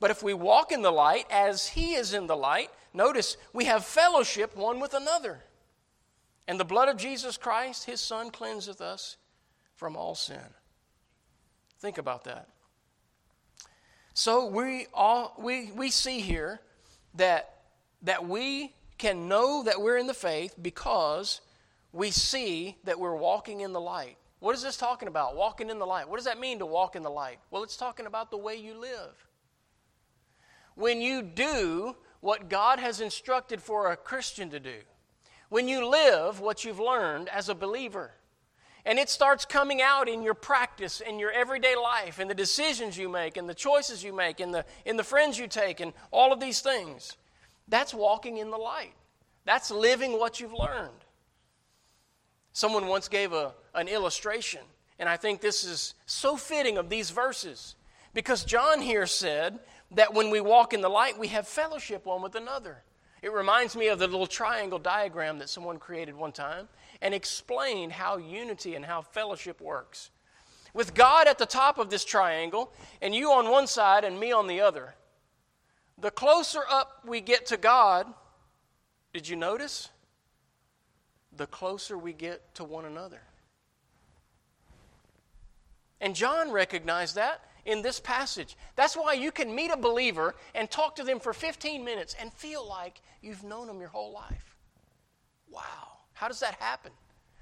But 0.00 0.10
if 0.10 0.22
we 0.22 0.34
walk 0.34 0.70
in 0.70 0.82
the 0.82 0.92
light 0.92 1.26
as 1.30 1.68
he 1.68 1.94
is 1.94 2.12
in 2.12 2.26
the 2.26 2.36
light, 2.36 2.70
notice 2.92 3.36
we 3.52 3.64
have 3.64 3.84
fellowship 3.84 4.56
one 4.56 4.80
with 4.80 4.92
another. 4.92 5.40
And 6.46 6.60
the 6.60 6.64
blood 6.64 6.88
of 6.88 6.96
Jesus 6.96 7.36
Christ, 7.36 7.84
his 7.86 8.00
son, 8.00 8.30
cleanseth 8.30 8.80
us 8.80 9.16
from 9.74 9.96
all 9.96 10.14
sin. 10.14 10.54
Think 11.80 11.98
about 11.98 12.24
that. 12.24 12.48
So 14.14 14.46
we 14.46 14.86
all 14.92 15.34
we, 15.38 15.70
we 15.72 15.90
see 15.90 16.20
here 16.20 16.60
that 17.14 17.54
that 18.02 18.26
we 18.26 18.74
can 18.98 19.28
know 19.28 19.62
that 19.62 19.80
we're 19.80 19.96
in 19.96 20.08
the 20.08 20.14
faith 20.14 20.54
because 20.60 21.40
we 21.92 22.10
see 22.10 22.76
that 22.84 22.98
we're 22.98 23.16
walking 23.16 23.60
in 23.60 23.72
the 23.72 23.80
light. 23.80 24.16
What 24.40 24.54
is 24.54 24.62
this 24.62 24.76
talking 24.76 25.08
about? 25.08 25.36
Walking 25.36 25.70
in 25.70 25.78
the 25.78 25.86
light. 25.86 26.08
What 26.08 26.16
does 26.16 26.26
that 26.26 26.38
mean 26.38 26.58
to 26.58 26.66
walk 26.66 26.96
in 26.96 27.02
the 27.02 27.10
light? 27.10 27.38
Well, 27.50 27.62
it's 27.62 27.76
talking 27.76 28.06
about 28.06 28.30
the 28.30 28.36
way 28.36 28.56
you 28.56 28.74
live. 28.74 29.26
When 30.74 31.00
you 31.00 31.22
do 31.22 31.96
what 32.20 32.48
God 32.48 32.78
has 32.78 33.00
instructed 33.00 33.60
for 33.60 33.90
a 33.90 33.96
Christian 33.96 34.50
to 34.50 34.60
do, 34.60 34.78
when 35.48 35.66
you 35.66 35.88
live 35.88 36.40
what 36.40 36.64
you've 36.64 36.78
learned 36.78 37.28
as 37.30 37.48
a 37.48 37.54
believer, 37.54 38.12
and 38.88 38.98
it 38.98 39.10
starts 39.10 39.44
coming 39.44 39.82
out 39.82 40.08
in 40.08 40.22
your 40.22 40.32
practice, 40.32 41.02
in 41.02 41.18
your 41.18 41.30
everyday 41.30 41.76
life, 41.76 42.18
in 42.18 42.26
the 42.26 42.34
decisions 42.34 42.96
you 42.96 43.06
make, 43.06 43.36
in 43.36 43.46
the 43.46 43.54
choices 43.54 44.02
you 44.02 44.14
make, 44.14 44.40
in 44.40 44.50
the, 44.50 44.64
in 44.86 44.96
the 44.96 45.04
friends 45.04 45.38
you 45.38 45.46
take, 45.46 45.80
and 45.80 45.92
all 46.10 46.32
of 46.32 46.40
these 46.40 46.62
things. 46.62 47.18
That's 47.68 47.92
walking 47.92 48.38
in 48.38 48.50
the 48.50 48.56
light. 48.56 48.94
That's 49.44 49.70
living 49.70 50.18
what 50.18 50.40
you've 50.40 50.54
learned. 50.54 51.04
Someone 52.54 52.86
once 52.86 53.08
gave 53.08 53.34
a, 53.34 53.52
an 53.74 53.88
illustration, 53.88 54.62
and 54.98 55.06
I 55.06 55.18
think 55.18 55.42
this 55.42 55.64
is 55.64 55.92
so 56.06 56.38
fitting 56.38 56.78
of 56.78 56.88
these 56.88 57.10
verses 57.10 57.76
because 58.14 58.42
John 58.42 58.80
here 58.80 59.06
said 59.06 59.58
that 59.90 60.14
when 60.14 60.30
we 60.30 60.40
walk 60.40 60.72
in 60.72 60.80
the 60.80 60.88
light, 60.88 61.18
we 61.18 61.28
have 61.28 61.46
fellowship 61.46 62.06
one 62.06 62.22
with 62.22 62.36
another. 62.36 62.78
It 63.20 63.34
reminds 63.34 63.76
me 63.76 63.88
of 63.88 63.98
the 63.98 64.06
little 64.06 64.26
triangle 64.26 64.78
diagram 64.78 65.40
that 65.40 65.50
someone 65.50 65.78
created 65.78 66.16
one 66.16 66.32
time 66.32 66.68
and 67.00 67.14
explained 67.14 67.92
how 67.92 68.16
unity 68.16 68.74
and 68.74 68.84
how 68.84 69.02
fellowship 69.02 69.60
works. 69.60 70.10
With 70.74 70.94
God 70.94 71.26
at 71.26 71.38
the 71.38 71.46
top 71.46 71.78
of 71.78 71.90
this 71.90 72.04
triangle, 72.04 72.72
and 73.00 73.14
you 73.14 73.32
on 73.32 73.50
one 73.50 73.66
side 73.66 74.04
and 74.04 74.18
me 74.18 74.32
on 74.32 74.46
the 74.46 74.60
other, 74.60 74.94
the 75.96 76.10
closer 76.10 76.62
up 76.68 77.02
we 77.06 77.20
get 77.20 77.46
to 77.46 77.56
God, 77.56 78.06
did 79.12 79.28
you 79.28 79.36
notice? 79.36 79.88
The 81.36 81.46
closer 81.46 81.96
we 81.96 82.12
get 82.12 82.54
to 82.56 82.64
one 82.64 82.84
another. 82.84 83.20
And 86.00 86.14
John 86.14 86.52
recognized 86.52 87.16
that 87.16 87.42
in 87.64 87.82
this 87.82 88.00
passage. 88.00 88.56
That's 88.76 88.96
why 88.96 89.14
you 89.14 89.32
can 89.32 89.54
meet 89.54 89.70
a 89.70 89.76
believer 89.76 90.34
and 90.54 90.70
talk 90.70 90.96
to 90.96 91.04
them 91.04 91.18
for 91.20 91.32
15 91.32 91.84
minutes 91.84 92.14
and 92.20 92.32
feel 92.32 92.66
like 92.66 93.00
you've 93.20 93.42
known 93.42 93.66
them 93.66 93.80
your 93.80 93.88
whole 93.88 94.12
life. 94.12 94.56
Wow. 95.50 95.97
How 96.18 96.26
does 96.26 96.40
that 96.40 96.54
happen? 96.54 96.90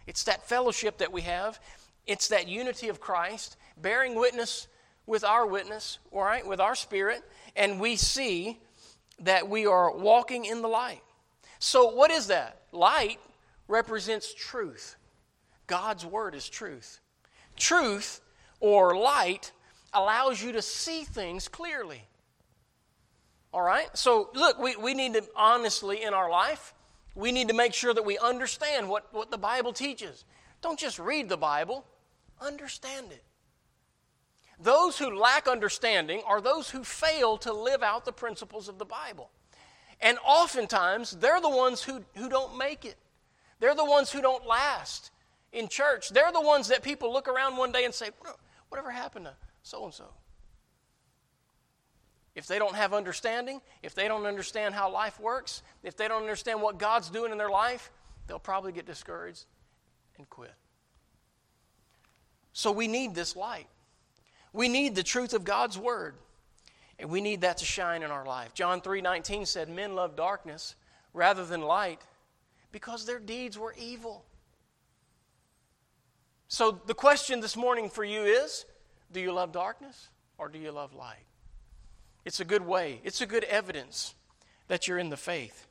It's 0.07 0.25
that 0.25 0.47
fellowship 0.47 0.99
that 0.99 1.11
we 1.11 1.23
have. 1.23 1.59
It's 2.07 2.29
that 2.29 2.47
unity 2.47 2.91
of 2.91 3.01
Christ, 3.01 3.57
bearing 3.81 4.15
witness 4.15 4.69
with 5.07 5.25
our 5.25 5.47
witness, 5.47 5.99
all 6.13 6.23
right, 6.23 6.47
with 6.47 6.61
our 6.61 6.75
spirit, 6.75 7.23
and 7.57 7.81
we 7.81 7.97
see 7.97 8.61
that 9.21 9.49
we 9.49 9.65
are 9.65 9.97
walking 9.97 10.45
in 10.45 10.61
the 10.61 10.69
light. 10.69 11.01
So, 11.59 11.89
what 11.89 12.11
is 12.11 12.27
that? 12.27 12.61
Light 12.71 13.19
represents 13.67 14.35
truth. 14.35 14.97
God's 15.67 16.05
word 16.05 16.35
is 16.35 16.47
truth. 16.47 17.01
Truth 17.57 18.21
or 18.61 18.95
light 18.95 19.53
allows 19.95 20.43
you 20.43 20.53
to 20.53 20.61
see 20.61 21.05
things 21.05 21.49
clearly. 21.49 22.03
All 23.55 23.63
right? 23.63 23.89
So, 23.95 24.29
look, 24.35 24.59
we, 24.59 24.77
we 24.77 24.93
need 24.93 25.15
to 25.15 25.25
honestly 25.35 26.03
in 26.03 26.13
our 26.13 26.31
life, 26.31 26.75
we 27.17 27.33
need 27.33 27.49
to 27.49 27.55
make 27.55 27.75
sure 27.75 27.93
that 27.93 28.05
we 28.05 28.19
understand 28.19 28.89
what, 28.89 29.13
what 29.13 29.31
the 29.31 29.39
Bible 29.39 29.73
teaches. 29.73 30.25
Don't 30.63 30.79
just 30.79 30.99
read 30.99 31.29
the 31.29 31.37
Bible, 31.37 31.85
understand 32.41 33.11
it. 33.11 33.25
Those 34.61 34.99
who 34.99 35.19
lack 35.19 35.49
understanding 35.49 36.23
are 36.27 36.41
those 36.41 36.71
who 36.71 36.85
fail 36.85 37.37
to 37.39 37.53
live 37.53 37.83
out 37.83 38.05
the 38.05 38.13
principles 38.13 38.69
of 38.69 38.79
the 38.79 38.85
Bible. 38.85 39.31
And 40.01 40.19
oftentimes, 40.25 41.13
they're 41.13 41.41
the 41.41 41.49
ones 41.49 41.83
who, 41.83 42.05
who 42.15 42.29
don't 42.29 42.57
make 42.57 42.85
it. 42.85 42.97
They're 43.61 43.75
the 43.75 43.85
ones 43.85 44.13
who 44.13 44.21
don't 44.21 44.47
last 44.47 45.11
in 45.53 45.69
church. 45.69 46.11
They're 46.11 46.33
the 46.33 46.41
ones 46.41 46.69
that 46.69 46.83
people 46.83 47.13
look 47.13 47.29
around 47.29 47.57
one 47.57 47.73
day 47.73 47.85
and 47.85 47.95
say, 47.95 48.11
Whatever 48.69 48.91
happened 48.91 49.27
to 49.27 49.35
so 49.63 49.85
and 49.85 49.95
so? 49.95 50.07
If 52.37 52.47
they 52.47 52.59
don't 52.59 52.77
have 52.77 52.93
understanding, 52.93 53.63
if 53.83 53.95
they 53.95 54.07
don't 54.07 54.27
understand 54.27 54.75
how 54.75 54.91
life 54.91 55.19
works, 55.19 55.63
if 55.83 55.97
they 55.97 56.07
don't 56.07 56.21
understand 56.21 56.61
what 56.61 56.79
God's 56.79 57.09
doing 57.09 57.33
in 57.33 57.39
their 57.39 57.51
life, 57.51 57.91
they'll 58.27 58.39
probably 58.39 58.73
get 58.73 58.85
discouraged 58.85 59.47
and 60.19 60.29
quit. 60.29 60.55
So 62.53 62.71
we 62.71 62.89
need 62.89 63.15
this 63.15 63.37
light. 63.37 63.69
We 64.53 64.69
need 64.69 64.95
the 64.95 65.03
truth 65.03 65.33
of 65.33 65.45
God's 65.45 65.79
word. 65.79 66.15
And 66.99 67.11
we 67.11 67.21
need 67.21 67.41
that 67.41 67.59
to 67.59 67.65
shine 67.65 68.03
in 68.03 68.11
our 68.11 68.25
life. 68.25 68.55
John 68.55 68.81
3:19 68.81 69.47
said, 69.47 69.69
"Men 69.69 69.95
love 69.95 70.15
darkness 70.15 70.77
rather 71.13 71.45
than 71.45 71.63
light 71.63 72.03
because 72.71 73.07
their 73.07 73.19
deeds 73.19 73.59
were 73.59 73.73
evil." 73.75 74.25
So 76.49 76.71
the 76.71 76.95
question 76.95 77.41
this 77.41 77.57
morning 77.57 77.91
for 77.91 78.05
you 78.05 78.25
is, 78.25 78.67
do 79.11 79.21
you 79.21 79.33
love 79.33 79.53
darkness 79.53 80.09
or 80.39 80.49
do 80.49 80.59
you 80.59 80.71
love 80.71 80.95
light? 80.95 81.27
It's 82.27 82.41
a 82.41 82.45
good 82.45 82.67
way. 82.67 83.01
It's 83.05 83.21
a 83.21 83.27
good 83.27 83.45
evidence 83.45 84.17
that 84.67 84.89
you're 84.89 84.99
in 84.99 85.11
the 85.11 85.17
faith 85.17 85.69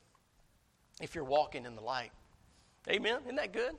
if 1.01 1.13
you're 1.13 1.25
walking 1.25 1.65
in 1.65 1.75
the 1.75 1.81
light. 1.81 2.11
Amen. 2.89 3.19
Isn't 3.25 3.35
that 3.35 3.51
good? 3.51 3.73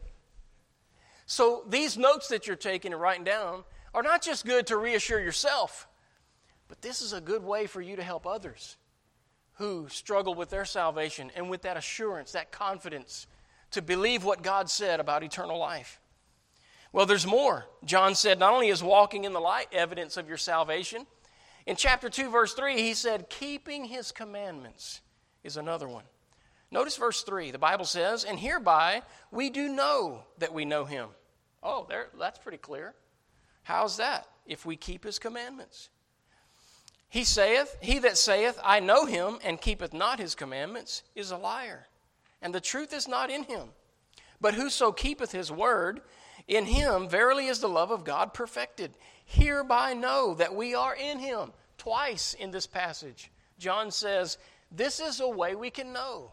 So 1.24 1.64
these 1.66 1.96
notes 1.96 2.28
that 2.28 2.46
you're 2.46 2.54
taking 2.54 2.92
and 2.92 3.00
writing 3.00 3.24
down 3.24 3.64
are 3.94 4.02
not 4.02 4.20
just 4.20 4.44
good 4.44 4.66
to 4.66 4.76
reassure 4.76 5.18
yourself, 5.18 5.88
but 6.68 6.82
this 6.82 7.00
is 7.00 7.14
a 7.14 7.20
good 7.20 7.42
way 7.42 7.66
for 7.66 7.80
you 7.80 7.96
to 7.96 8.02
help 8.02 8.26
others 8.26 8.76
who 9.54 9.88
struggle 9.88 10.34
with 10.34 10.50
their 10.50 10.66
salvation 10.66 11.32
and 11.34 11.48
with 11.48 11.62
that 11.62 11.78
assurance, 11.78 12.32
that 12.32 12.52
confidence 12.52 13.26
to 13.70 13.80
believe 13.80 14.22
what 14.22 14.42
God 14.42 14.68
said 14.68 15.00
about 15.00 15.24
eternal 15.24 15.58
life. 15.58 15.98
Well, 16.92 17.06
there's 17.06 17.26
more. 17.26 17.64
John 17.86 18.14
said 18.14 18.38
not 18.38 18.52
only 18.52 18.68
is 18.68 18.82
walking 18.82 19.24
in 19.24 19.32
the 19.32 19.40
light 19.40 19.68
evidence 19.72 20.18
of 20.18 20.28
your 20.28 20.36
salvation, 20.36 21.06
in 21.66 21.76
chapter 21.76 22.08
2, 22.08 22.30
verse 22.30 22.54
3, 22.54 22.80
he 22.80 22.94
said, 22.94 23.28
keeping 23.28 23.86
his 23.86 24.12
commandments 24.12 25.00
is 25.42 25.56
another 25.56 25.88
one. 25.88 26.04
Notice 26.70 26.96
verse 26.96 27.22
3. 27.22 27.50
The 27.50 27.58
Bible 27.58 27.84
says, 27.84 28.24
And 28.24 28.38
hereby 28.38 29.02
we 29.30 29.50
do 29.50 29.68
know 29.68 30.22
that 30.38 30.52
we 30.52 30.64
know 30.64 30.84
him. 30.84 31.08
Oh, 31.62 31.86
there, 31.88 32.08
that's 32.18 32.38
pretty 32.38 32.58
clear. 32.58 32.94
How's 33.62 33.96
that? 33.96 34.26
If 34.46 34.64
we 34.64 34.76
keep 34.76 35.04
his 35.04 35.18
commandments. 35.18 35.90
He 37.08 37.24
saith, 37.24 37.76
He 37.80 37.98
that 38.00 38.18
saith, 38.18 38.58
I 38.62 38.80
know 38.80 39.06
him, 39.06 39.38
and 39.44 39.60
keepeth 39.60 39.92
not 39.92 40.20
his 40.20 40.34
commandments, 40.34 41.02
is 41.14 41.30
a 41.30 41.36
liar, 41.36 41.86
and 42.42 42.54
the 42.54 42.60
truth 42.60 42.92
is 42.92 43.08
not 43.08 43.30
in 43.30 43.44
him. 43.44 43.68
But 44.40 44.54
whoso 44.54 44.92
keepeth 44.92 45.32
his 45.32 45.50
word, 45.50 46.02
in 46.48 46.64
him 46.66 47.08
verily 47.08 47.46
is 47.46 47.60
the 47.60 47.68
love 47.68 47.90
of 47.90 48.04
God 48.04 48.32
perfected. 48.32 48.92
Hereby 49.24 49.94
know 49.94 50.34
that 50.34 50.54
we 50.54 50.74
are 50.74 50.94
in 50.94 51.18
him. 51.18 51.52
Twice 51.78 52.34
in 52.34 52.50
this 52.50 52.66
passage, 52.66 53.30
John 53.58 53.90
says, 53.90 54.38
This 54.70 55.00
is 55.00 55.20
a 55.20 55.28
way 55.28 55.54
we 55.54 55.70
can 55.70 55.92
know 55.92 56.30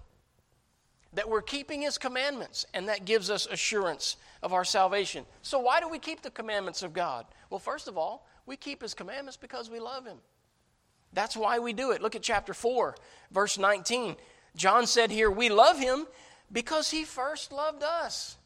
that 1.14 1.30
we're 1.30 1.42
keeping 1.42 1.82
his 1.82 1.98
commandments, 1.98 2.66
and 2.74 2.90
that 2.90 3.06
gives 3.06 3.30
us 3.30 3.46
assurance 3.46 4.18
of 4.42 4.54
our 4.54 4.66
salvation. 4.66 5.26
So, 5.42 5.60
why 5.60 5.80
do 5.80 5.88
we 5.88 6.00
keep 6.00 6.22
the 6.22 6.32
commandments 6.32 6.84
of 6.84 6.94
God? 6.94 7.26
Well, 7.50 7.60
first 7.60 7.88
of 7.88 7.98
all, 7.98 8.28
we 8.46 8.58
keep 8.58 8.82
his 8.82 8.94
commandments 8.94 9.38
because 9.38 9.70
we 9.70 9.80
love 9.80 10.06
him. 10.06 10.18
That's 11.14 11.38
why 11.38 11.60
we 11.60 11.74
do 11.74 11.92
it. 11.92 12.02
Look 12.02 12.16
at 12.16 12.24
chapter 12.24 12.54
4, 12.54 12.96
verse 13.32 13.58
19. 13.58 14.16
John 14.56 14.88
said 14.88 15.12
here, 15.12 15.30
We 15.30 15.50
love 15.50 15.80
him 15.80 16.08
because 16.52 16.92
he 16.92 17.04
first 17.04 17.52
loved 17.52 17.84
us. 17.84 18.38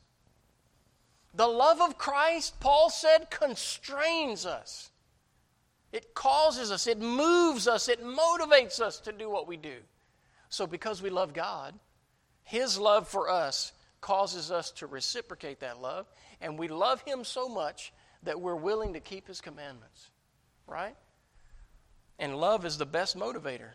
The 1.38 1.48
love 1.48 1.82
of 1.82 2.00
Christ, 2.00 2.60
Paul 2.60 2.89
said, 2.89 3.29
constrains 3.29 4.48
us. 4.48 4.89
It 5.91 6.15
causes 6.15 6.72
us, 6.72 6.88
it 6.88 7.00
moves 7.00 7.67
us, 7.67 7.88
it 7.88 8.03
motivates 8.03 8.82
us 8.82 9.00
to 9.01 9.12
do 9.12 9.29
what 9.29 9.48
we 9.48 9.56
do. 9.56 9.75
So, 10.50 10.65
because 10.65 11.00
we 11.00 11.12
love 11.12 11.34
God, 11.34 11.75
His 12.44 12.79
love 12.79 13.08
for 13.08 13.29
us 13.29 13.72
causes 14.01 14.50
us 14.50 14.72
to 14.72 14.88
reciprocate 14.88 15.60
that 15.60 15.79
love, 15.79 16.08
and 16.41 16.58
we 16.58 16.67
love 16.70 17.01
Him 17.03 17.24
so 17.24 17.48
much 17.48 17.94
that 18.24 18.41
we're 18.41 18.56
willing 18.56 18.94
to 18.94 19.00
keep 19.00 19.27
His 19.27 19.39
commandments, 19.39 20.10
right? 20.65 20.96
And 22.17 22.36
love 22.36 22.65
is 22.65 22.79
the 22.79 22.86
best 22.88 23.15
motivator. 23.15 23.74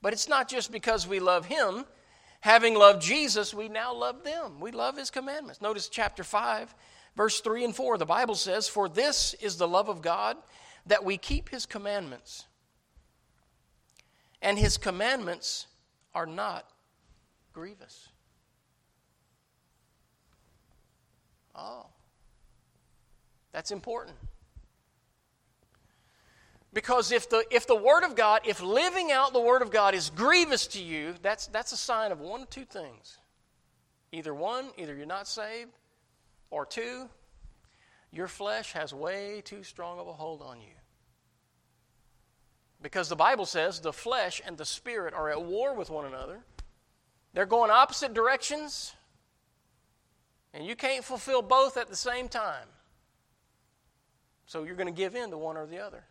But 0.00 0.14
it's 0.14 0.28
not 0.28 0.48
just 0.48 0.72
because 0.72 1.06
we 1.06 1.20
love 1.20 1.44
Him. 1.44 1.84
Having 2.40 2.74
loved 2.74 3.02
Jesus, 3.02 3.52
we 3.52 3.68
now 3.68 3.94
love 3.94 4.22
them. 4.22 4.60
We 4.60 4.70
love 4.70 4.96
His 4.96 5.10
commandments. 5.10 5.60
Notice 5.60 5.88
chapter 5.88 6.22
5, 6.22 6.74
verse 7.16 7.40
3 7.40 7.64
and 7.64 7.74
4. 7.76 7.98
The 7.98 8.06
Bible 8.06 8.36
says, 8.36 8.68
For 8.68 8.88
this 8.88 9.34
is 9.34 9.56
the 9.56 9.68
love 9.68 9.88
of 9.88 10.02
God, 10.02 10.36
that 10.86 11.04
we 11.04 11.16
keep 11.16 11.48
His 11.48 11.66
commandments. 11.66 12.46
And 14.40 14.58
His 14.58 14.76
commandments 14.76 15.66
are 16.14 16.26
not 16.26 16.64
grievous. 17.52 18.08
Oh, 21.56 21.86
that's 23.50 23.72
important. 23.72 24.16
Because 26.72 27.12
if 27.12 27.30
the, 27.30 27.44
if 27.50 27.66
the 27.66 27.74
Word 27.74 28.04
of 28.04 28.14
God, 28.14 28.42
if 28.44 28.62
living 28.62 29.10
out 29.10 29.32
the 29.32 29.40
Word 29.40 29.62
of 29.62 29.70
God 29.70 29.94
is 29.94 30.10
grievous 30.10 30.66
to 30.68 30.82
you, 30.82 31.14
that's, 31.22 31.46
that's 31.46 31.72
a 31.72 31.76
sign 31.76 32.12
of 32.12 32.20
one 32.20 32.42
of 32.42 32.50
two 32.50 32.64
things. 32.64 33.18
Either 34.12 34.34
one, 34.34 34.70
either 34.76 34.94
you're 34.94 35.06
not 35.06 35.26
saved, 35.26 35.72
or 36.50 36.66
two, 36.66 37.08
your 38.10 38.28
flesh 38.28 38.72
has 38.72 38.94
way 38.94 39.42
too 39.44 39.62
strong 39.62 39.98
of 39.98 40.08
a 40.08 40.12
hold 40.12 40.42
on 40.42 40.60
you. 40.60 40.74
Because 42.80 43.08
the 43.08 43.16
Bible 43.16 43.44
says 43.44 43.80
the 43.80 43.92
flesh 43.92 44.40
and 44.46 44.56
the 44.56 44.64
spirit 44.64 45.12
are 45.12 45.30
at 45.30 45.42
war 45.42 45.74
with 45.74 45.90
one 45.90 46.06
another. 46.06 46.40
They're 47.34 47.46
going 47.46 47.70
opposite 47.70 48.14
directions, 48.14 48.94
and 50.54 50.64
you 50.64 50.76
can't 50.76 51.04
fulfill 51.04 51.42
both 51.42 51.76
at 51.76 51.88
the 51.88 51.96
same 51.96 52.28
time. 52.28 52.68
So 54.46 54.64
you're 54.64 54.76
going 54.76 54.92
to 54.92 54.92
give 54.92 55.14
in 55.14 55.30
to 55.30 55.38
one 55.38 55.56
or 55.56 55.66
the 55.66 55.78
other. 55.78 56.04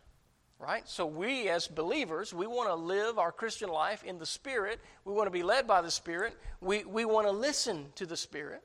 Right? 0.58 0.88
So 0.88 1.06
we 1.06 1.48
as 1.48 1.68
believers, 1.68 2.34
we 2.34 2.46
want 2.46 2.68
to 2.68 2.74
live 2.74 3.18
our 3.18 3.30
Christian 3.30 3.68
life 3.68 4.02
in 4.02 4.18
the 4.18 4.26
Spirit. 4.26 4.80
We 5.04 5.12
want 5.12 5.28
to 5.28 5.30
be 5.30 5.44
led 5.44 5.68
by 5.68 5.82
the 5.82 5.90
Spirit. 5.90 6.36
We, 6.60 6.84
we 6.84 7.04
want 7.04 7.28
to 7.28 7.32
listen 7.32 7.86
to 7.94 8.06
the 8.06 8.16
Spirit. 8.16 8.62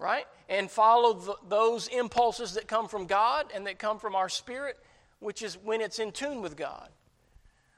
Right? 0.00 0.26
And 0.48 0.68
follow 0.68 1.12
the, 1.14 1.36
those 1.48 1.86
impulses 1.86 2.54
that 2.54 2.66
come 2.66 2.88
from 2.88 3.06
God 3.06 3.46
and 3.54 3.66
that 3.68 3.78
come 3.78 4.00
from 4.00 4.16
our 4.16 4.28
spirit, 4.28 4.76
which 5.20 5.42
is 5.42 5.56
when 5.62 5.80
it's 5.80 6.00
in 6.00 6.10
tune 6.10 6.42
with 6.42 6.56
God. 6.56 6.88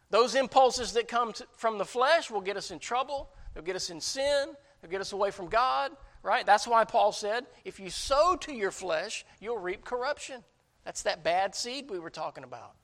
Those 0.09 0.35
impulses 0.35 0.93
that 0.93 1.07
come 1.07 1.35
to, 1.35 1.47
from 1.57 1.77
the 1.77 1.85
flesh 1.85 2.31
will 2.31 2.41
get 2.41 2.57
us 2.57 2.71
in 2.71 2.79
trouble. 2.79 3.29
They'll 3.53 3.63
get 3.63 3.77
us 3.77 3.91
in 3.91 4.01
sin. 4.01 4.55
They'll 4.81 4.91
get 4.91 5.01
us 5.01 5.13
away 5.13 5.31
from 5.31 5.49
God, 5.49 5.93
right? 6.23 6.45
That's 6.45 6.67
why 6.67 6.85
Paul 6.85 7.11
said, 7.13 7.47
if 7.65 7.81
you 7.81 7.89
sow 7.89 8.37
to 8.43 8.55
your 8.55 8.71
flesh, 8.71 9.25
you'll 9.41 9.59
reap 9.59 9.85
corruption. 9.85 10.45
That's 10.85 11.03
that 11.03 11.25
bad 11.25 11.55
seed 11.55 11.91
we 11.91 11.99
were 11.99 12.11
talking 12.11 12.45
about. 12.45 12.75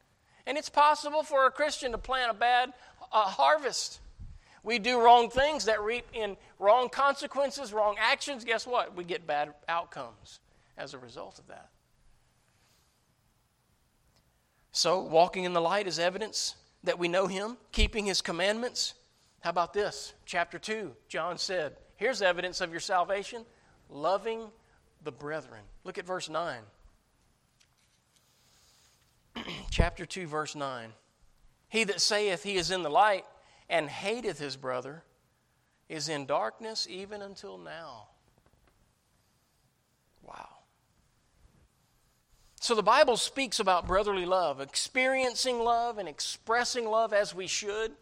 And 0.47 0.57
it's 0.59 0.69
possible 0.69 1.23
for 1.23 1.47
a 1.47 1.51
Christian 1.51 1.93
to 1.93 1.99
plant 1.99 2.31
a 2.31 2.35
bad 2.35 2.73
uh, 3.13 3.23
harvest. 3.23 4.01
We 4.63 4.79
do 4.79 5.01
wrong 5.01 5.31
things 5.31 5.65
that 5.67 5.83
reap 5.83 6.07
in 6.13 6.37
wrong 6.59 6.89
consequences, 6.89 7.73
wrong 7.73 7.97
actions. 7.99 8.45
Guess 8.45 8.67
what? 8.67 8.97
We 8.97 9.05
get 9.05 9.27
bad 9.27 9.55
outcomes 9.69 10.41
as 10.77 10.95
a 10.95 10.99
result 10.99 11.39
of 11.39 11.47
that. 11.49 11.69
So, 14.73 15.01
walking 15.01 15.45
in 15.45 15.53
the 15.53 15.61
light 15.61 15.87
is 15.89 15.99
evidence 15.99 16.55
that 16.85 16.99
we 16.99 17.09
know 17.09 17.27
Him, 17.27 17.57
keeping 17.73 18.07
His 18.07 18.23
commandments 18.23 18.95
how 19.41 19.51
about 19.51 19.73
this? 19.73 20.13
Chapter 20.27 20.59
2, 20.59 20.93
John 21.09 21.39
said, 21.39 21.77
Here's 21.97 22.23
evidence 22.23 22.61
of 22.61 22.71
your 22.71 22.81
salvation 22.81 23.45
loving 23.89 24.51
the 25.03 25.13
brethren. 25.13 25.63
Look 25.83 25.99
at 25.99 26.07
verse 26.07 26.29
9. 26.29 26.61
Chapter 29.71 30.07
2, 30.07 30.27
verse 30.27 30.55
9. 30.55 30.93
He 31.69 31.85
that 31.85 32.01
saith 32.01 32.43
he 32.43 32.57
is 32.57 32.71
in 32.71 32.83
the 32.83 32.91
light 32.91 33.25
and 33.69 33.89
hateth 33.89 34.39
his 34.39 34.57
brother 34.57 35.05
is 35.89 36.09
in 36.09 36.27
darkness 36.27 36.87
even 36.91 37.23
until 37.23 37.59
now. 37.59 38.09
Wow. 40.27 40.49
So 42.61 42.75
the 42.75 42.83
Bible 42.83 43.17
speaks 43.17 43.59
about 43.59 43.87
brotherly 43.87 44.27
love, 44.27 44.61
experiencing 44.61 45.59
love 45.59 45.99
and 45.99 46.09
expressing 46.09 46.87
love 46.87 47.13
as 47.13 47.35
we 47.35 47.47
should. 47.47 47.93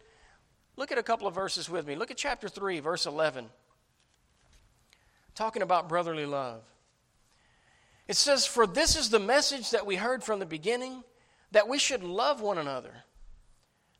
Look 0.75 0.91
at 0.91 0.97
a 0.97 1.03
couple 1.03 1.27
of 1.27 1.35
verses 1.35 1.69
with 1.69 1.87
me. 1.87 1.95
Look 1.95 2.11
at 2.11 2.17
chapter 2.17 2.49
3, 2.49 2.79
verse 2.79 3.05
11. 3.05 3.49
Talking 5.33 5.61
about 5.61 5.89
brotherly 5.89 6.25
love. 6.25 6.61
It 8.07 8.15
says, 8.15 8.45
For 8.45 8.67
this 8.67 8.95
is 8.95 9.09
the 9.09 9.19
message 9.19 9.71
that 9.71 9.85
we 9.85 9.95
heard 9.95 10.23
from 10.23 10.39
the 10.39 10.45
beginning, 10.45 11.03
that 11.51 11.67
we 11.67 11.79
should 11.79 12.03
love 12.03 12.41
one 12.41 12.57
another. 12.57 13.03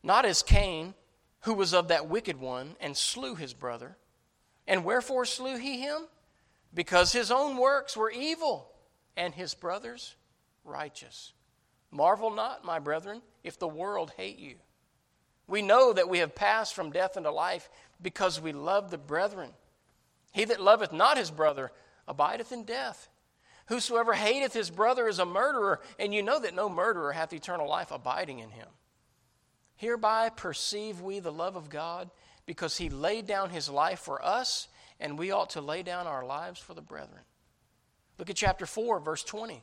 Not 0.02 0.24
as 0.24 0.42
Cain, 0.42 0.94
who 1.40 1.54
was 1.54 1.74
of 1.74 1.88
that 1.88 2.08
wicked 2.08 2.38
one, 2.38 2.76
and 2.80 2.96
slew 2.96 3.34
his 3.34 3.54
brother. 3.54 3.96
And 4.66 4.84
wherefore 4.84 5.24
slew 5.24 5.56
he 5.56 5.80
him? 5.80 6.02
Because 6.72 7.12
his 7.12 7.30
own 7.30 7.56
works 7.56 7.96
were 7.96 8.10
evil, 8.10 8.70
and 9.16 9.34
his 9.34 9.54
brother's 9.54 10.14
righteous. 10.64 11.32
Marvel 11.90 12.30
not, 12.30 12.64
my 12.64 12.78
brethren, 12.78 13.22
if 13.42 13.58
the 13.58 13.68
world 13.68 14.12
hate 14.16 14.38
you. 14.38 14.56
We 15.46 15.62
know 15.62 15.92
that 15.92 16.08
we 16.08 16.18
have 16.18 16.34
passed 16.34 16.74
from 16.74 16.92
death 16.92 17.16
into 17.16 17.32
life 17.32 17.68
because 18.00 18.40
we 18.40 18.52
love 18.52 18.90
the 18.90 18.98
brethren. 18.98 19.50
He 20.32 20.44
that 20.44 20.60
loveth 20.60 20.92
not 20.92 21.18
his 21.18 21.30
brother 21.30 21.72
abideth 22.06 22.52
in 22.52 22.64
death. 22.64 23.08
Whosoever 23.70 24.14
hateth 24.14 24.52
his 24.52 24.68
brother 24.68 25.06
is 25.06 25.20
a 25.20 25.24
murderer, 25.24 25.80
and 25.96 26.12
you 26.12 26.24
know 26.24 26.40
that 26.40 26.56
no 26.56 26.68
murderer 26.68 27.12
hath 27.12 27.32
eternal 27.32 27.68
life 27.68 27.92
abiding 27.92 28.40
in 28.40 28.50
him. 28.50 28.66
Hereby 29.76 30.30
perceive 30.30 31.00
we 31.00 31.20
the 31.20 31.30
love 31.30 31.54
of 31.54 31.70
God, 31.70 32.10
because 32.46 32.78
he 32.78 32.90
laid 32.90 33.28
down 33.28 33.50
his 33.50 33.68
life 33.68 34.00
for 34.00 34.24
us, 34.24 34.66
and 34.98 35.16
we 35.16 35.30
ought 35.30 35.50
to 35.50 35.60
lay 35.60 35.84
down 35.84 36.08
our 36.08 36.26
lives 36.26 36.58
for 36.58 36.74
the 36.74 36.82
brethren. 36.82 37.20
Look 38.18 38.28
at 38.28 38.34
chapter 38.34 38.66
4, 38.66 38.98
verse 38.98 39.22
20. 39.22 39.62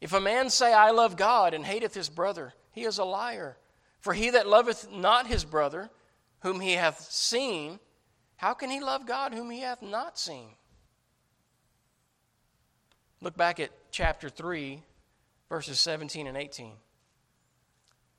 If 0.00 0.12
a 0.12 0.20
man 0.20 0.48
say, 0.48 0.72
I 0.72 0.92
love 0.92 1.16
God, 1.16 1.54
and 1.54 1.64
hateth 1.64 1.94
his 1.94 2.08
brother, 2.08 2.54
he 2.70 2.84
is 2.84 2.98
a 2.98 3.04
liar. 3.04 3.56
For 3.98 4.14
he 4.14 4.30
that 4.30 4.46
loveth 4.46 4.88
not 4.92 5.26
his 5.26 5.44
brother, 5.44 5.90
whom 6.42 6.60
he 6.60 6.74
hath 6.74 7.00
seen, 7.10 7.80
how 8.36 8.54
can 8.54 8.70
he 8.70 8.78
love 8.78 9.06
God 9.06 9.34
whom 9.34 9.50
he 9.50 9.62
hath 9.62 9.82
not 9.82 10.20
seen? 10.20 10.50
Look 13.24 13.38
back 13.38 13.58
at 13.58 13.70
chapter 13.90 14.28
3, 14.28 14.82
verses 15.48 15.80
17 15.80 16.26
and 16.26 16.36
18. 16.36 16.72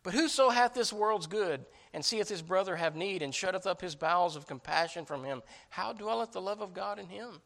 But 0.02 0.16
whoso 0.16 0.50
hath 0.50 0.74
this 0.74 0.92
world's 0.92 1.28
good, 1.28 1.64
and 1.94 2.04
seeth 2.04 2.28
his 2.28 2.42
brother 2.42 2.76
have 2.76 2.96
need, 2.96 3.22
and 3.22 3.34
shutteth 3.34 3.68
up 3.68 3.82
his 3.82 3.94
bowels 3.94 4.36
of 4.36 4.48
compassion 4.48 5.06
from 5.06 5.24
him, 5.24 5.44
how 5.70 5.94
dwelleth 5.94 6.32
the 6.32 6.42
love 6.42 6.60
of 6.60 6.74
God 6.74 6.98
in 6.98 7.06
him? 7.06 7.40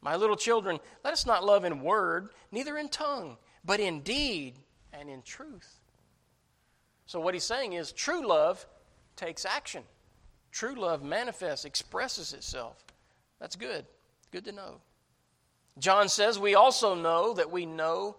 My 0.00 0.16
little 0.16 0.34
children, 0.34 0.80
let 1.04 1.12
us 1.12 1.24
not 1.24 1.44
love 1.44 1.64
in 1.64 1.80
word, 1.80 2.30
neither 2.50 2.76
in 2.76 2.88
tongue, 2.88 3.36
but 3.64 3.78
in 3.78 4.00
deed 4.00 4.58
and 4.92 5.08
in 5.08 5.22
truth. 5.22 5.78
So, 7.06 7.20
what 7.20 7.34
he's 7.34 7.44
saying 7.44 7.74
is 7.74 7.92
true 7.92 8.26
love 8.26 8.66
takes 9.14 9.44
action. 9.44 9.84
True 10.50 10.74
love 10.74 11.04
manifests, 11.04 11.64
expresses 11.64 12.32
itself. 12.32 12.84
That's 13.38 13.54
good. 13.54 13.86
Good 14.32 14.44
to 14.46 14.52
know. 14.52 14.80
John 15.78 16.08
says 16.08 16.38
we 16.38 16.54
also 16.54 16.94
know 16.94 17.34
that 17.34 17.50
we 17.50 17.66
know 17.66 18.16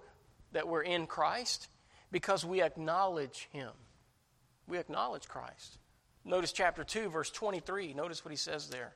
that 0.52 0.68
we're 0.68 0.84
in 0.84 1.08
Christ 1.08 1.68
because 2.12 2.46
we 2.46 2.62
acknowledge 2.62 3.48
him. 3.52 3.72
We 4.68 4.78
acknowledge 4.78 5.28
Christ. 5.28 5.78
Notice 6.24 6.52
chapter 6.52 6.84
2, 6.84 7.10
verse 7.10 7.32
23. 7.32 7.94
Notice 7.94 8.24
what 8.24 8.32
he 8.32 8.38
says 8.38 8.70
there. 8.70 8.94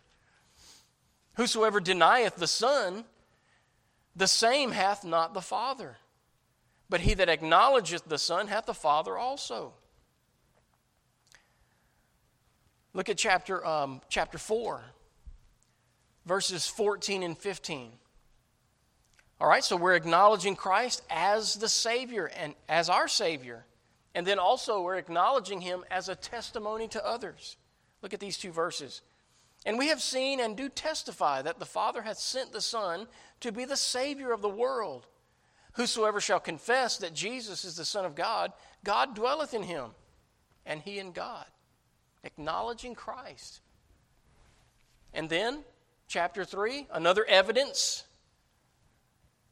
Whosoever 1.35 1.79
denieth 1.79 2.35
the 2.35 2.47
Son, 2.47 3.05
the 4.15 4.27
same 4.27 4.71
hath 4.71 5.03
not 5.03 5.33
the 5.33 5.41
Father. 5.41 5.97
But 6.89 7.01
he 7.01 7.15
that 7.15 7.29
acknowledgeth 7.29 8.05
the 8.05 8.17
Son 8.17 8.47
hath 8.47 8.65
the 8.65 8.73
Father 8.73 9.17
also. 9.17 9.73
Look 12.93 13.09
at 13.09 13.17
chapter, 13.17 13.65
um, 13.65 14.01
chapter 14.09 14.37
4, 14.37 14.83
verses 16.25 16.67
14 16.67 17.23
and 17.23 17.35
15. 17.35 17.93
All 19.41 19.47
right, 19.47 19.63
so 19.63 19.75
we're 19.75 19.95
acknowledging 19.95 20.55
Christ 20.55 21.01
as 21.09 21.55
the 21.55 21.69
Savior 21.69 22.31
and 22.37 22.55
as 22.69 22.89
our 22.89 23.07
Savior. 23.07 23.65
And 24.15 24.25
then 24.25 24.39
also 24.39 24.81
we're 24.81 24.95
acknowledging 24.95 25.61
Him 25.61 25.83
as 25.89 26.07
a 26.07 26.15
testimony 26.15 26.87
to 26.89 27.05
others. 27.05 27.57
Look 28.01 28.13
at 28.13 28.19
these 28.19 28.37
two 28.37 28.51
verses. 28.51 29.01
And 29.65 29.77
we 29.77 29.87
have 29.87 30.01
seen 30.01 30.39
and 30.39 30.57
do 30.57 30.69
testify 30.69 31.41
that 31.41 31.59
the 31.59 31.65
Father 31.65 32.01
hath 32.01 32.17
sent 32.17 32.51
the 32.51 32.61
Son 32.61 33.07
to 33.39 33.51
be 33.51 33.65
the 33.65 33.77
Savior 33.77 34.31
of 34.31 34.41
the 34.41 34.49
world. 34.49 35.07
Whosoever 35.73 36.19
shall 36.19 36.39
confess 36.39 36.97
that 36.97 37.13
Jesus 37.13 37.65
is 37.65 37.75
the 37.75 37.85
Son 37.85 38.05
of 38.05 38.15
God, 38.15 38.53
God 38.83 39.15
dwelleth 39.15 39.53
in 39.53 39.63
him, 39.63 39.91
and 40.65 40.81
he 40.81 40.99
in 40.99 41.11
God. 41.13 41.45
Acknowledging 42.23 42.93
Christ. 42.93 43.61
And 45.13 45.29
then, 45.29 45.63
chapter 46.07 46.45
3, 46.45 46.87
another 46.91 47.25
evidence 47.25 48.03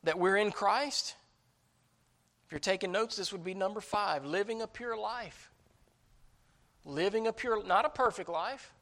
that 0.04 0.18
we're 0.18 0.38
in 0.38 0.52
Christ. 0.52 1.16
If 2.46 2.52
you're 2.52 2.60
taking 2.60 2.92
notes, 2.92 3.16
this 3.16 3.32
would 3.32 3.44
be 3.44 3.54
number 3.54 3.82
five 3.82 4.26
living 4.26 4.62
a 4.62 4.68
pure 4.68 4.98
life. 4.98 5.52
Living 6.84 7.28
a 7.28 7.34
pure, 7.34 7.64
not 7.64 7.86
a 7.86 7.90
perfect 7.90 8.28
life, 8.28 8.74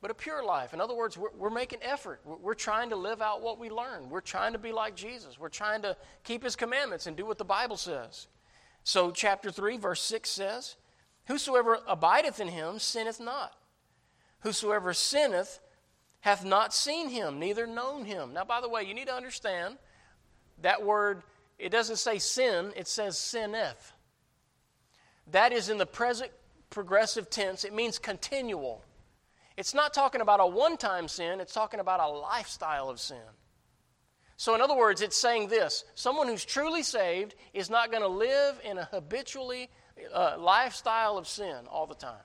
but 0.00 0.10
a 0.10 0.14
pure 0.14 0.42
life. 0.42 0.72
In 0.72 0.80
other 0.80 0.94
words, 0.94 1.16
we're, 1.18 1.30
we're 1.36 1.50
making 1.50 1.80
effort. 1.82 2.20
We're, 2.24 2.36
we're, 2.36 2.54
trying 2.54 2.90
to 2.90 2.96
live 2.96 3.20
out 3.20 3.42
what 3.42 3.58
we 3.58 3.68
learn. 3.68 4.08
We're 4.08 4.22
trying 4.22 4.54
to 4.54 4.58
be 4.58 4.72
like 4.72 4.96
Jesus. 4.96 5.38
We're 5.38 5.50
trying 5.50 5.82
to 5.82 5.96
keep 6.24 6.42
his 6.42 6.56
commandments 6.56 7.06
and 7.06 7.16
do 7.16 7.26
what 7.26 7.38
the 7.38 7.44
Bible 7.44 7.76
says. 7.76 8.28
So, 8.82 9.10
chapter 9.10 9.50
3, 9.50 9.76
verse 9.76 10.00
6 10.02 10.30
says, 10.30 10.76
Whosoever 11.26 11.80
abideth 11.86 12.40
in 12.40 12.48
him 12.48 12.78
sinneth 12.78 13.20
not. 13.20 13.52
Whosoever 14.40 14.94
sinneth 14.94 15.60
hath 16.20 16.44
not 16.44 16.72
seen 16.72 17.10
him, 17.10 17.38
neither 17.38 17.66
known 17.66 18.06
him. 18.06 18.32
Now, 18.32 18.44
by 18.44 18.62
the 18.62 18.68
way, 18.68 18.82
you 18.84 18.94
need 18.94 19.08
to 19.08 19.14
understand 19.14 19.76
that 20.62 20.84
word, 20.84 21.22
it 21.58 21.70
doesn't 21.70 21.96
say 21.96 22.18
sin, 22.18 22.72
it 22.76 22.88
says 22.88 23.18
sinneth. 23.18 23.92
That 25.30 25.52
is 25.52 25.68
in 25.68 25.78
the 25.78 25.86
present 25.86 26.30
progressive 26.70 27.30
tense, 27.30 27.64
it 27.64 27.74
means 27.74 27.98
continual. 27.98 28.84
It's 29.56 29.74
not 29.74 29.92
talking 29.92 30.20
about 30.20 30.40
a 30.40 30.46
one 30.46 30.76
time 30.76 31.08
sin, 31.08 31.40
it's 31.40 31.52
talking 31.52 31.80
about 31.80 32.00
a 32.00 32.08
lifestyle 32.08 32.88
of 32.88 33.00
sin. 33.00 33.18
So, 34.36 34.54
in 34.54 34.62
other 34.62 34.74
words, 34.74 35.02
it's 35.02 35.18
saying 35.18 35.48
this 35.48 35.84
someone 35.94 36.26
who's 36.26 36.46
truly 36.46 36.82
saved 36.82 37.34
is 37.52 37.68
not 37.68 37.90
going 37.90 38.02
to 38.02 38.08
live 38.08 38.58
in 38.64 38.78
a 38.78 38.84
habitually 38.84 39.68
uh, 40.14 40.36
lifestyle 40.38 41.18
of 41.18 41.28
sin 41.28 41.66
all 41.70 41.86
the 41.86 41.94
time. 41.94 42.24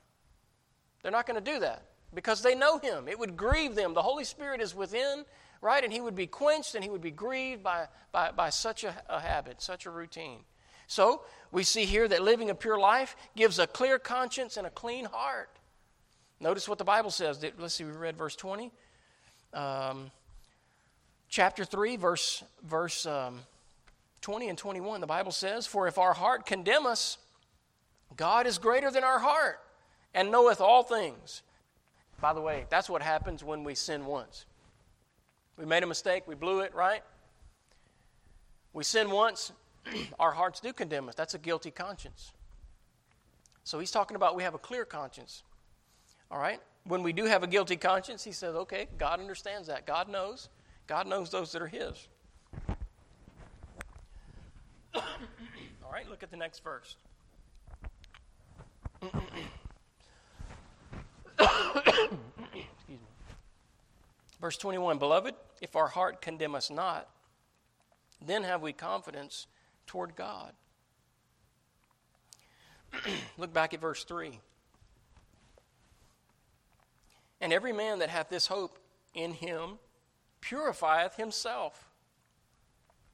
They're 1.01 1.11
not 1.11 1.27
going 1.27 1.43
to 1.43 1.51
do 1.51 1.59
that 1.59 1.83
because 2.13 2.41
they 2.41 2.55
know 2.55 2.77
Him. 2.77 3.09
It 3.09 3.19
would 3.19 3.35
grieve 3.35 3.75
them. 3.75 3.93
The 3.93 4.01
Holy 4.01 4.23
Spirit 4.23 4.61
is 4.61 4.73
within, 4.73 5.25
right? 5.65 5.83
And 5.83 5.91
He 5.91 5.99
would 5.99 6.15
be 6.15 6.27
quenched 6.27 6.75
and 6.75 6.83
He 6.83 6.89
would 6.89 7.01
be 7.01 7.11
grieved 7.11 7.63
by, 7.63 7.87
by, 8.11 8.31
by 8.31 8.49
such 8.51 8.83
a, 8.83 8.95
a 9.09 9.19
habit, 9.19 9.61
such 9.61 9.85
a 9.85 9.89
routine. 9.89 10.39
So, 10.87 11.23
we 11.51 11.63
see 11.63 11.85
here 11.85 12.07
that 12.07 12.21
living 12.21 12.51
a 12.51 12.55
pure 12.55 12.79
life 12.79 13.15
gives 13.35 13.57
a 13.57 13.65
clear 13.65 13.97
conscience 13.97 14.55
and 14.55 14.67
a 14.67 14.69
clean 14.69 15.05
heart. 15.05 15.49
Notice 16.39 16.69
what 16.69 16.77
the 16.77 16.83
Bible 16.83 17.09
says. 17.09 17.43
Let's 17.57 17.73
see, 17.73 17.83
we 17.83 17.91
read 17.91 18.15
verse 18.15 18.35
20. 18.35 18.71
Um, 19.53 20.11
chapter 21.27 21.65
3, 21.65 21.95
verse, 21.95 22.43
verse 22.63 23.05
um, 23.07 23.39
20 24.21 24.49
and 24.49 24.57
21, 24.57 25.01
the 25.01 25.07
Bible 25.07 25.31
says, 25.31 25.65
For 25.65 25.87
if 25.87 25.97
our 25.97 26.13
heart 26.13 26.45
condemn 26.45 26.85
us, 26.85 27.17
God 28.15 28.45
is 28.45 28.57
greater 28.57 28.91
than 28.91 29.03
our 29.03 29.19
heart 29.19 29.59
and 30.13 30.29
knoweth 30.29 30.61
all 30.61 30.83
things. 30.83 31.41
By 32.21 32.33
the 32.33 32.41
way, 32.41 32.65
that's 32.69 32.89
what 32.89 33.01
happens 33.01 33.43
when 33.43 33.63
we 33.63 33.75
sin 33.75 34.05
once. 34.05 34.45
We 35.57 35.65
made 35.65 35.83
a 35.83 35.87
mistake, 35.87 36.27
we 36.27 36.35
blew 36.35 36.61
it, 36.61 36.73
right? 36.75 37.01
We 38.73 38.83
sin 38.83 39.09
once, 39.09 39.53
our 40.19 40.31
hearts 40.31 40.59
do 40.59 40.73
condemn 40.73 41.07
us. 41.07 41.15
That's 41.15 41.33
a 41.33 41.37
guilty 41.37 41.71
conscience. 41.71 42.33
So 43.63 43.79
he's 43.79 43.91
talking 43.91 44.15
about 44.15 44.35
we 44.35 44.43
have 44.43 44.53
a 44.53 44.59
clear 44.59 44.85
conscience. 44.85 45.43
All 46.29 46.39
right? 46.39 46.59
When 46.83 47.01
we 47.01 47.13
do 47.13 47.25
have 47.25 47.41
a 47.41 47.47
guilty 47.47 47.77
conscience, 47.77 48.23
he 48.23 48.31
says, 48.31 48.53
okay, 48.55 48.87
God 48.97 49.19
understands 49.19 49.67
that. 49.69 49.87
God 49.87 50.09
knows. 50.09 50.49
God 50.87 51.07
knows 51.07 51.31
those 51.31 51.51
that 51.53 51.61
are 51.61 51.67
his. 51.67 52.07
All 54.95 55.91
right, 55.91 56.07
look 56.09 56.21
at 56.21 56.31
the 56.31 56.37
next 56.37 56.63
verse. 56.63 56.95
Verse 64.39 64.57
21 64.57 64.97
Beloved, 64.97 65.35
if 65.61 65.75
our 65.75 65.87
heart 65.87 66.21
condemn 66.21 66.55
us 66.55 66.69
not, 66.69 67.09
then 68.25 68.43
have 68.43 68.61
we 68.61 68.73
confidence 68.73 69.47
toward 69.87 70.15
God. 70.15 70.53
Look 73.37 73.53
back 73.53 73.73
at 73.73 73.81
verse 73.81 74.03
3. 74.03 74.39
And 77.41 77.53
every 77.53 77.73
man 77.73 77.99
that 77.99 78.09
hath 78.09 78.29
this 78.29 78.47
hope 78.47 78.79
in 79.13 79.33
him 79.33 79.77
purifieth 80.41 81.15
himself, 81.15 81.89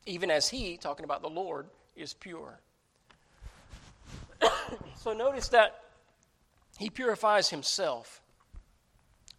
even 0.05 0.31
as 0.31 0.49
he, 0.49 0.77
talking 0.77 1.03
about 1.05 1.21
the 1.21 1.29
Lord, 1.29 1.67
is 1.95 2.13
pure. 2.13 2.59
so 4.95 5.13
notice 5.13 5.49
that 5.49 5.83
he 6.77 6.89
purifies 6.89 7.49
himself. 7.49 8.20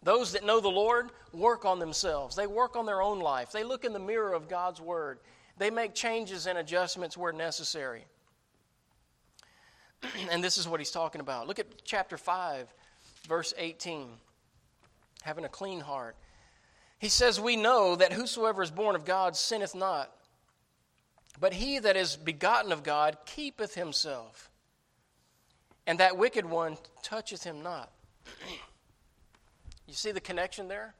Those 0.03 0.33
that 0.33 0.45
know 0.45 0.59
the 0.59 0.69
Lord 0.69 1.11
work 1.31 1.65
on 1.65 1.79
themselves. 1.79 2.35
They 2.35 2.47
work 2.47 2.75
on 2.75 2.85
their 2.85 3.01
own 3.01 3.19
life. 3.19 3.51
They 3.51 3.63
look 3.63 3.85
in 3.85 3.93
the 3.93 3.99
mirror 3.99 4.33
of 4.33 4.49
God's 4.49 4.81
Word. 4.81 5.19
They 5.57 5.69
make 5.69 5.93
changes 5.93 6.45
and 6.45 6.57
adjustments 6.57 7.17
where 7.17 7.31
necessary. 7.31 8.05
and 10.31 10.43
this 10.43 10.57
is 10.57 10.67
what 10.67 10.79
he's 10.79 10.91
talking 10.91 11.21
about. 11.21 11.47
Look 11.47 11.59
at 11.59 11.85
chapter 11.85 12.17
5, 12.17 12.67
verse 13.27 13.53
18. 13.57 14.09
Having 15.21 15.45
a 15.45 15.49
clean 15.49 15.79
heart. 15.79 16.17
He 16.99 17.09
says, 17.09 17.39
We 17.39 17.55
know 17.55 17.95
that 17.95 18.13
whosoever 18.13 18.61
is 18.61 18.71
born 18.71 18.95
of 18.95 19.05
God 19.05 19.35
sinneth 19.35 19.75
not, 19.75 20.11
but 21.39 21.53
he 21.53 21.79
that 21.79 21.95
is 21.95 22.17
begotten 22.17 22.71
of 22.71 22.83
God 22.83 23.17
keepeth 23.25 23.75
himself, 23.75 24.49
and 25.87 25.99
that 25.99 26.17
wicked 26.17 26.45
one 26.45 26.77
toucheth 27.01 27.43
him 27.43 27.63
not. 27.63 27.91
you 29.93 29.97
see 29.97 30.11
the 30.11 30.19
connection 30.19 30.67
there? 30.67 30.95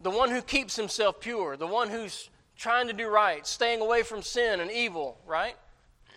The 0.00 0.10
one 0.10 0.30
who 0.30 0.42
keeps 0.42 0.76
himself 0.76 1.18
pure, 1.18 1.56
the 1.56 1.66
one 1.66 1.88
who's 1.90 2.30
trying 2.56 2.86
to 2.86 2.92
do 2.92 3.08
right, 3.08 3.44
staying 3.44 3.80
away 3.80 4.04
from 4.04 4.22
sin 4.22 4.60
and 4.60 4.70
evil, 4.70 5.18
right? 5.26 5.56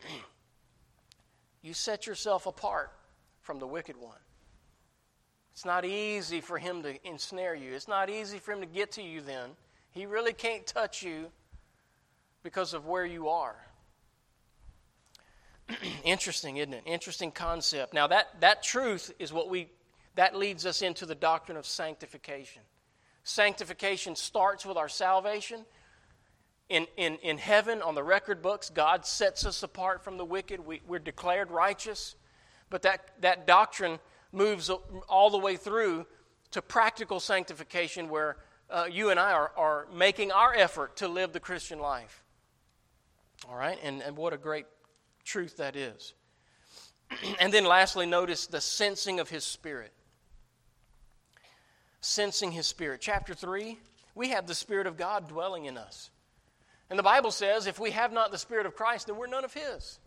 you 1.63 1.73
set 1.73 2.05
yourself 2.05 2.45
apart 2.45 2.91
from 3.41 3.57
the 3.57 3.65
wicked 3.65 3.97
one. 3.97 4.19
It's 5.51 5.65
not 5.65 5.83
easy 5.83 6.41
for 6.41 6.59
him 6.59 6.83
to 6.83 7.07
ensnare 7.07 7.55
you. 7.55 7.73
It's 7.73 7.87
not 7.87 8.11
easy 8.11 8.37
for 8.37 8.51
him 8.51 8.59
to 8.59 8.67
get 8.67 8.91
to 8.93 9.01
you 9.01 9.19
then. 9.21 9.49
He 9.89 10.05
really 10.05 10.33
can't 10.33 10.65
touch 10.67 11.01
you 11.01 11.31
because 12.43 12.75
of 12.75 12.85
where 12.85 13.05
you 13.05 13.29
are. 13.29 13.55
Interesting, 16.03 16.57
isn't 16.57 16.73
it? 16.73 16.83
Interesting 16.85 17.31
concept. 17.31 17.95
Now 17.95 18.05
that 18.07 18.41
that 18.41 18.61
truth 18.61 19.11
is 19.17 19.33
what 19.33 19.49
we 19.49 19.69
that 20.15 20.35
leads 20.35 20.65
us 20.65 20.81
into 20.81 21.05
the 21.05 21.15
doctrine 21.15 21.57
of 21.57 21.65
sanctification. 21.65 22.61
Sanctification 23.23 24.15
starts 24.15 24.65
with 24.65 24.77
our 24.77 24.89
salvation, 24.89 25.65
in, 26.71 26.87
in, 26.95 27.17
in 27.17 27.37
heaven, 27.37 27.81
on 27.81 27.95
the 27.95 28.03
record 28.03 28.41
books, 28.41 28.69
God 28.69 29.05
sets 29.05 29.45
us 29.45 29.61
apart 29.61 30.05
from 30.05 30.15
the 30.15 30.23
wicked. 30.23 30.65
We, 30.65 30.81
we're 30.87 30.99
declared 30.99 31.51
righteous. 31.51 32.15
But 32.69 32.83
that, 32.83 33.09
that 33.19 33.45
doctrine 33.45 33.99
moves 34.31 34.69
all 35.09 35.29
the 35.29 35.37
way 35.37 35.57
through 35.57 36.07
to 36.51 36.61
practical 36.61 37.19
sanctification 37.19 38.07
where 38.07 38.37
uh, 38.69 38.85
you 38.89 39.09
and 39.09 39.19
I 39.19 39.33
are, 39.33 39.51
are 39.57 39.87
making 39.93 40.31
our 40.31 40.55
effort 40.55 40.95
to 40.97 41.09
live 41.09 41.33
the 41.33 41.41
Christian 41.41 41.79
life. 41.79 42.23
All 43.49 43.57
right? 43.57 43.77
And, 43.83 44.01
and 44.01 44.15
what 44.15 44.31
a 44.31 44.37
great 44.37 44.65
truth 45.25 45.57
that 45.57 45.75
is. 45.75 46.13
and 47.41 47.51
then 47.51 47.65
lastly, 47.65 48.05
notice 48.05 48.47
the 48.47 48.61
sensing 48.61 49.19
of 49.19 49.29
His 49.29 49.43
Spirit. 49.43 49.91
Sensing 52.01 52.51
His 52.51 52.67
Spirit. 52.67 52.99
Chapter 53.01 53.33
3, 53.33 53.77
we 54.15 54.29
have 54.29 54.47
the 54.47 54.55
Spirit 54.55 54.87
of 54.87 54.97
God 54.97 55.27
dwelling 55.29 55.65
in 55.65 55.77
us. 55.77 56.09
And 56.89 56.99
the 56.99 57.03
Bible 57.03 57.31
says 57.31 57.67
if 57.67 57.79
we 57.79 57.91
have 57.91 58.11
not 58.11 58.31
the 58.31 58.37
Spirit 58.37 58.65
of 58.65 58.75
Christ, 58.75 59.07
then 59.07 59.15
we're 59.15 59.27
none 59.27 59.45
of 59.45 59.53
His. 59.53 59.99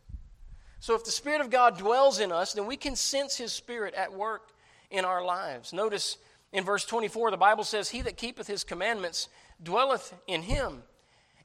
So 0.80 0.94
if 0.94 1.04
the 1.04 1.10
Spirit 1.10 1.40
of 1.40 1.50
God 1.50 1.78
dwells 1.78 2.20
in 2.20 2.30
us, 2.30 2.52
then 2.52 2.66
we 2.66 2.76
can 2.76 2.94
sense 2.94 3.36
His 3.36 3.52
Spirit 3.52 3.94
at 3.94 4.12
work 4.12 4.50
in 4.90 5.04
our 5.04 5.24
lives. 5.24 5.72
Notice 5.72 6.18
in 6.52 6.62
verse 6.62 6.84
24, 6.84 7.30
the 7.30 7.36
Bible 7.36 7.64
says, 7.64 7.88
He 7.88 8.02
that 8.02 8.18
keepeth 8.18 8.46
His 8.46 8.64
commandments 8.64 9.28
dwelleth 9.62 10.12
in 10.26 10.42
Him, 10.42 10.82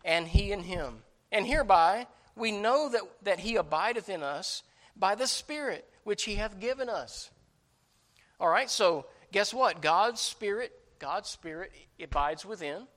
and 0.04 0.28
He 0.28 0.52
in 0.52 0.64
Him. 0.64 1.04
And 1.32 1.46
hereby 1.46 2.08
we 2.36 2.52
know 2.52 2.90
that, 2.90 3.02
that 3.24 3.40
He 3.40 3.56
abideth 3.56 4.10
in 4.10 4.24
us 4.24 4.64
by 4.98 5.16
the 5.16 5.28
Spirit 5.28 5.88
which 6.04 6.24
He 6.24 6.36
hath 6.36 6.60
given 6.60 6.90
us. 6.90 7.30
All 8.40 8.50
right, 8.50 8.70
so 8.70 9.06
guess 9.32 9.54
what? 9.54 9.82
God's 9.82 10.22
Spirit, 10.22 10.72
God's 11.00 11.30
Spirit 11.30 11.72
abides 12.02 12.46
within. 12.46 12.88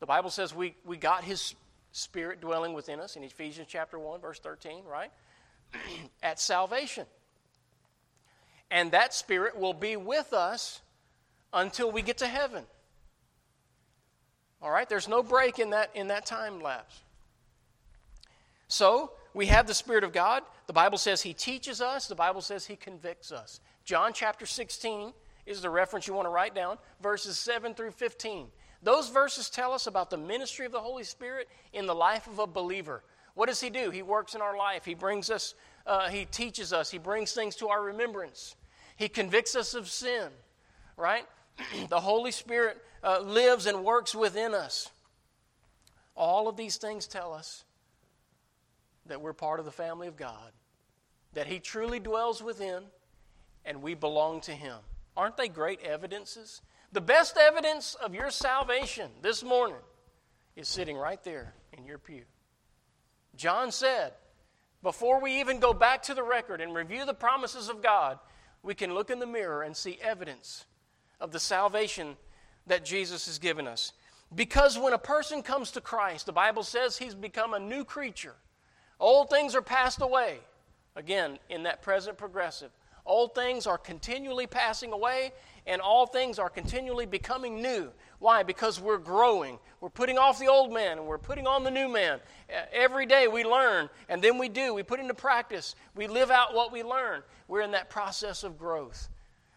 The 0.00 0.06
Bible 0.06 0.30
says 0.30 0.54
we, 0.54 0.74
we 0.84 0.96
got 0.96 1.24
His 1.24 1.54
Spirit 1.92 2.40
dwelling 2.40 2.72
within 2.72 3.00
us 3.00 3.16
in 3.16 3.22
Ephesians 3.24 3.68
chapter 3.68 3.98
1, 3.98 4.20
verse 4.20 4.38
13, 4.38 4.84
right? 4.84 5.10
At 6.22 6.38
salvation. 6.40 7.06
And 8.70 8.92
that 8.92 9.14
Spirit 9.14 9.58
will 9.58 9.74
be 9.74 9.96
with 9.96 10.32
us 10.32 10.80
until 11.52 11.90
we 11.90 12.02
get 12.02 12.18
to 12.18 12.26
heaven. 12.26 12.64
All 14.60 14.70
right? 14.70 14.88
There's 14.88 15.08
no 15.08 15.22
break 15.22 15.58
in 15.58 15.70
that, 15.70 15.90
in 15.94 16.08
that 16.08 16.26
time 16.26 16.60
lapse. 16.60 17.00
So, 18.68 19.12
we 19.32 19.46
have 19.46 19.66
the 19.66 19.74
Spirit 19.74 20.04
of 20.04 20.12
God. 20.12 20.42
The 20.66 20.72
Bible 20.72 20.98
says 20.98 21.22
He 21.22 21.32
teaches 21.32 21.80
us, 21.80 22.06
the 22.06 22.14
Bible 22.14 22.40
says 22.40 22.66
He 22.66 22.76
convicts 22.76 23.32
us. 23.32 23.60
John 23.84 24.12
chapter 24.12 24.44
16 24.44 25.12
is 25.48 25.62
the 25.62 25.70
reference 25.70 26.06
you 26.06 26.14
want 26.14 26.26
to 26.26 26.30
write 26.30 26.54
down, 26.54 26.78
verses 27.00 27.38
7 27.38 27.74
through 27.74 27.92
15. 27.92 28.48
Those 28.82 29.08
verses 29.08 29.50
tell 29.50 29.72
us 29.72 29.86
about 29.86 30.10
the 30.10 30.16
ministry 30.16 30.66
of 30.66 30.72
the 30.72 30.80
Holy 30.80 31.02
Spirit 31.02 31.48
in 31.72 31.86
the 31.86 31.94
life 31.94 32.26
of 32.26 32.38
a 32.38 32.46
believer. 32.46 33.02
What 33.34 33.48
does 33.48 33.60
He 33.60 33.70
do? 33.70 33.90
He 33.90 34.02
works 34.02 34.34
in 34.34 34.42
our 34.42 34.56
life. 34.56 34.84
He 34.84 34.94
brings 34.94 35.30
us, 35.30 35.54
uh, 35.86 36.08
He 36.08 36.26
teaches 36.26 36.72
us, 36.72 36.90
He 36.90 36.98
brings 36.98 37.32
things 37.32 37.56
to 37.56 37.68
our 37.68 37.82
remembrance. 37.82 38.56
He 38.96 39.08
convicts 39.08 39.56
us 39.56 39.74
of 39.74 39.88
sin, 39.88 40.28
right? 40.96 41.24
the 41.88 42.00
Holy 42.00 42.32
Spirit 42.32 42.78
uh, 43.02 43.20
lives 43.20 43.66
and 43.66 43.84
works 43.84 44.14
within 44.14 44.54
us. 44.54 44.90
All 46.16 46.48
of 46.48 46.56
these 46.56 46.76
things 46.76 47.06
tell 47.06 47.32
us 47.32 47.64
that 49.06 49.20
we're 49.20 49.32
part 49.32 49.60
of 49.60 49.66
the 49.66 49.72
family 49.72 50.08
of 50.08 50.16
God, 50.16 50.52
that 51.32 51.46
He 51.46 51.58
truly 51.58 52.00
dwells 52.00 52.42
within, 52.42 52.82
and 53.64 53.82
we 53.82 53.94
belong 53.94 54.40
to 54.42 54.52
Him. 54.52 54.78
Aren't 55.18 55.36
they 55.36 55.48
great 55.48 55.82
evidences? 55.82 56.62
The 56.92 57.00
best 57.00 57.36
evidence 57.36 57.96
of 57.96 58.14
your 58.14 58.30
salvation 58.30 59.10
this 59.20 59.42
morning 59.42 59.76
is 60.54 60.68
sitting 60.68 60.96
right 60.96 61.22
there 61.24 61.54
in 61.76 61.84
your 61.84 61.98
pew. 61.98 62.22
John 63.34 63.72
said, 63.72 64.12
before 64.80 65.20
we 65.20 65.40
even 65.40 65.58
go 65.58 65.72
back 65.74 66.04
to 66.04 66.14
the 66.14 66.22
record 66.22 66.60
and 66.60 66.72
review 66.72 67.04
the 67.04 67.14
promises 67.14 67.68
of 67.68 67.82
God, 67.82 68.20
we 68.62 68.76
can 68.76 68.94
look 68.94 69.10
in 69.10 69.18
the 69.18 69.26
mirror 69.26 69.62
and 69.62 69.76
see 69.76 69.98
evidence 70.00 70.66
of 71.20 71.32
the 71.32 71.40
salvation 71.40 72.16
that 72.68 72.84
Jesus 72.84 73.26
has 73.26 73.40
given 73.40 73.66
us. 73.66 73.92
Because 74.32 74.78
when 74.78 74.92
a 74.92 74.98
person 74.98 75.42
comes 75.42 75.72
to 75.72 75.80
Christ, 75.80 76.26
the 76.26 76.32
Bible 76.32 76.62
says 76.62 76.96
he's 76.96 77.16
become 77.16 77.54
a 77.54 77.58
new 77.58 77.84
creature. 77.84 78.36
Old 79.00 79.30
things 79.30 79.56
are 79.56 79.62
passed 79.62 80.00
away. 80.00 80.38
Again, 80.94 81.40
in 81.48 81.64
that 81.64 81.82
present 81.82 82.18
progressive. 82.18 82.70
Old 83.08 83.34
things 83.34 83.66
are 83.66 83.78
continually 83.78 84.46
passing 84.46 84.92
away, 84.92 85.32
and 85.66 85.80
all 85.80 86.06
things 86.06 86.38
are 86.38 86.50
continually 86.50 87.06
becoming 87.06 87.62
new. 87.62 87.90
Why? 88.18 88.42
Because 88.42 88.78
we're 88.78 88.98
growing. 88.98 89.58
We're 89.80 89.88
putting 89.88 90.18
off 90.18 90.38
the 90.38 90.48
old 90.48 90.72
man 90.72 90.98
and 90.98 91.06
we're 91.06 91.16
putting 91.16 91.46
on 91.46 91.64
the 91.64 91.70
new 91.70 91.88
man. 91.88 92.20
Every 92.70 93.06
day 93.06 93.26
we 93.26 93.44
learn, 93.44 93.88
and 94.10 94.20
then 94.20 94.36
we 94.36 94.50
do. 94.50 94.74
We 94.74 94.82
put 94.82 95.00
into 95.00 95.14
practice. 95.14 95.74
We 95.94 96.06
live 96.06 96.30
out 96.30 96.54
what 96.54 96.70
we 96.70 96.82
learn. 96.82 97.22
We're 97.48 97.62
in 97.62 97.70
that 97.70 97.88
process 97.88 98.44
of 98.44 98.58
growth 98.58 99.08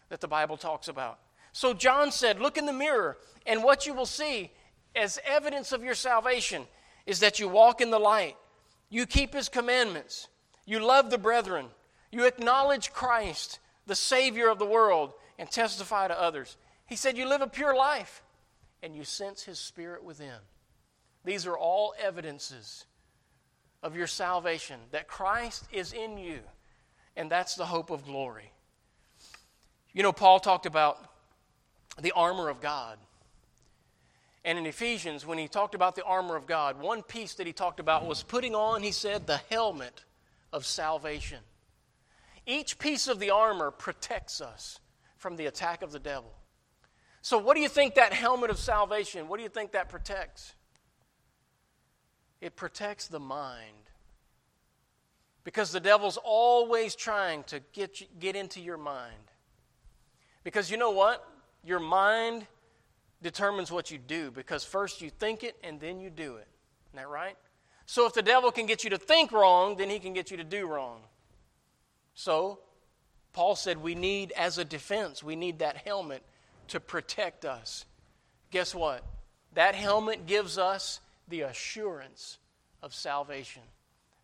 that 0.08 0.22
the 0.22 0.28
Bible 0.28 0.56
talks 0.56 0.88
about. 0.88 1.18
So 1.52 1.74
John 1.74 2.10
said, 2.10 2.40
Look 2.40 2.56
in 2.56 2.64
the 2.64 2.72
mirror, 2.72 3.18
and 3.46 3.62
what 3.62 3.86
you 3.86 3.92
will 3.92 4.06
see 4.06 4.50
as 4.96 5.18
evidence 5.26 5.72
of 5.72 5.84
your 5.84 5.94
salvation 5.94 6.66
is 7.04 7.20
that 7.20 7.38
you 7.38 7.48
walk 7.48 7.82
in 7.82 7.90
the 7.90 7.98
light, 7.98 8.36
you 8.88 9.04
keep 9.04 9.34
his 9.34 9.50
commandments, 9.50 10.28
you 10.64 10.78
love 10.78 11.10
the 11.10 11.18
brethren 11.18 11.66
you 12.12 12.26
acknowledge 12.26 12.92
Christ, 12.92 13.58
the 13.86 13.96
Savior 13.96 14.48
of 14.48 14.58
the 14.58 14.66
world, 14.66 15.14
and 15.38 15.50
testify 15.50 16.06
to 16.06 16.20
others. 16.20 16.56
He 16.86 16.94
said, 16.94 17.16
You 17.16 17.28
live 17.28 17.40
a 17.40 17.48
pure 17.48 17.74
life 17.74 18.22
and 18.82 18.94
you 18.94 19.02
sense 19.02 19.42
His 19.42 19.58
Spirit 19.58 20.04
within. 20.04 20.38
These 21.24 21.46
are 21.46 21.56
all 21.56 21.94
evidences 22.00 22.84
of 23.82 23.96
your 23.96 24.06
salvation, 24.06 24.78
that 24.92 25.08
Christ 25.08 25.64
is 25.72 25.92
in 25.92 26.18
you, 26.18 26.40
and 27.16 27.30
that's 27.30 27.54
the 27.54 27.66
hope 27.66 27.90
of 27.90 28.04
glory. 28.04 28.52
You 29.92 30.02
know, 30.02 30.12
Paul 30.12 30.38
talked 30.38 30.66
about 30.66 30.98
the 32.00 32.12
armor 32.12 32.48
of 32.48 32.60
God. 32.60 32.98
And 34.44 34.58
in 34.58 34.66
Ephesians, 34.66 35.24
when 35.24 35.38
he 35.38 35.48
talked 35.48 35.74
about 35.74 35.94
the 35.94 36.04
armor 36.04 36.36
of 36.36 36.46
God, 36.46 36.80
one 36.80 37.02
piece 37.02 37.34
that 37.34 37.46
he 37.46 37.52
talked 37.52 37.80
about 37.80 38.06
was 38.06 38.22
putting 38.22 38.54
on, 38.54 38.82
he 38.82 38.90
said, 38.90 39.26
the 39.26 39.40
helmet 39.50 40.04
of 40.52 40.66
salvation. 40.66 41.38
Each 42.46 42.78
piece 42.78 43.08
of 43.08 43.18
the 43.18 43.30
armor 43.30 43.70
protects 43.70 44.40
us 44.40 44.80
from 45.16 45.36
the 45.36 45.46
attack 45.46 45.82
of 45.82 45.92
the 45.92 45.98
devil. 45.98 46.32
So, 47.20 47.38
what 47.38 47.54
do 47.54 47.62
you 47.62 47.68
think 47.68 47.94
that 47.94 48.12
helmet 48.12 48.50
of 48.50 48.58
salvation, 48.58 49.28
what 49.28 49.36
do 49.36 49.44
you 49.44 49.48
think 49.48 49.72
that 49.72 49.88
protects? 49.88 50.54
It 52.40 52.56
protects 52.56 53.06
the 53.06 53.20
mind. 53.20 53.76
Because 55.44 55.72
the 55.72 55.80
devil's 55.80 56.18
always 56.22 56.94
trying 56.94 57.44
to 57.44 57.60
get, 57.72 58.00
you, 58.00 58.06
get 58.18 58.36
into 58.36 58.60
your 58.60 58.76
mind. 58.76 59.14
Because 60.44 60.70
you 60.70 60.76
know 60.76 60.90
what? 60.90 61.26
Your 61.64 61.80
mind 61.80 62.46
determines 63.22 63.70
what 63.70 63.90
you 63.90 63.98
do 63.98 64.30
because 64.30 64.64
first 64.64 65.00
you 65.00 65.10
think 65.10 65.44
it 65.44 65.56
and 65.62 65.80
then 65.80 66.00
you 66.00 66.10
do 66.10 66.36
it. 66.36 66.48
Isn't 66.88 66.96
that 66.96 67.08
right? 67.08 67.36
So 67.86 68.06
if 68.06 68.14
the 68.14 68.22
devil 68.22 68.50
can 68.50 68.66
get 68.66 68.84
you 68.84 68.90
to 68.90 68.98
think 68.98 69.32
wrong, 69.32 69.76
then 69.76 69.88
he 69.88 69.98
can 69.98 70.12
get 70.12 70.30
you 70.30 70.36
to 70.36 70.44
do 70.44 70.66
wrong. 70.66 71.02
So, 72.14 72.60
Paul 73.32 73.56
said 73.56 73.78
we 73.78 73.94
need, 73.94 74.32
as 74.32 74.58
a 74.58 74.64
defense, 74.64 75.22
we 75.22 75.36
need 75.36 75.60
that 75.60 75.78
helmet 75.78 76.22
to 76.68 76.80
protect 76.80 77.44
us. 77.44 77.84
Guess 78.50 78.74
what? 78.74 79.04
That 79.54 79.74
helmet 79.74 80.26
gives 80.26 80.58
us 80.58 81.00
the 81.28 81.42
assurance 81.42 82.38
of 82.82 82.94
salvation. 82.94 83.62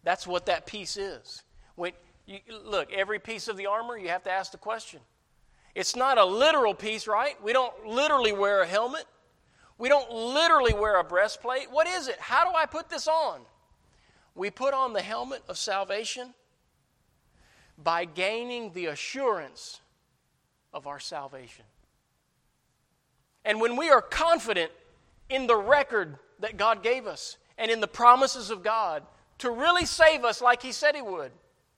That's 0.04 0.26
what 0.26 0.46
that 0.46 0.66
piece 0.66 0.96
is. 0.96 1.42
When 1.74 1.92
you, 2.26 2.40
look, 2.64 2.92
every 2.92 3.18
piece 3.18 3.48
of 3.48 3.56
the 3.56 3.66
armor, 3.66 3.96
you 3.96 4.08
have 4.08 4.24
to 4.24 4.30
ask 4.30 4.52
the 4.52 4.58
question 4.58 5.00
it's 5.74 5.94
not 5.94 6.18
a 6.18 6.24
literal 6.24 6.74
piece, 6.74 7.06
right? 7.06 7.40
We 7.42 7.52
don't 7.52 7.86
literally 7.86 8.32
wear 8.32 8.62
a 8.62 8.66
helmet. 8.66 9.04
We 9.78 9.88
don't 9.88 10.10
literally 10.10 10.74
wear 10.74 10.98
a 10.98 11.04
breastplate. 11.04 11.70
What 11.70 11.86
is 11.86 12.08
it? 12.08 12.18
How 12.18 12.50
do 12.50 12.56
I 12.56 12.66
put 12.66 12.88
this 12.88 13.06
on? 13.06 13.42
We 14.34 14.50
put 14.50 14.74
on 14.74 14.92
the 14.92 15.02
helmet 15.02 15.42
of 15.48 15.56
salvation 15.56 16.34
by 17.82 18.04
gaining 18.04 18.72
the 18.72 18.86
assurance 18.86 19.80
of 20.72 20.86
our 20.86 20.98
salvation. 20.98 21.64
And 23.44 23.60
when 23.60 23.76
we 23.76 23.88
are 23.88 24.02
confident 24.02 24.72
in 25.30 25.46
the 25.46 25.56
record 25.56 26.18
that 26.40 26.56
God 26.56 26.82
gave 26.82 27.06
us 27.06 27.38
and 27.56 27.70
in 27.70 27.80
the 27.80 27.88
promises 27.88 28.50
of 28.50 28.62
God 28.62 29.04
to 29.38 29.50
really 29.50 29.86
save 29.86 30.24
us 30.24 30.42
like 30.42 30.62
He 30.62 30.72
said 30.72 30.94
He 30.94 31.02
would, 31.02 31.30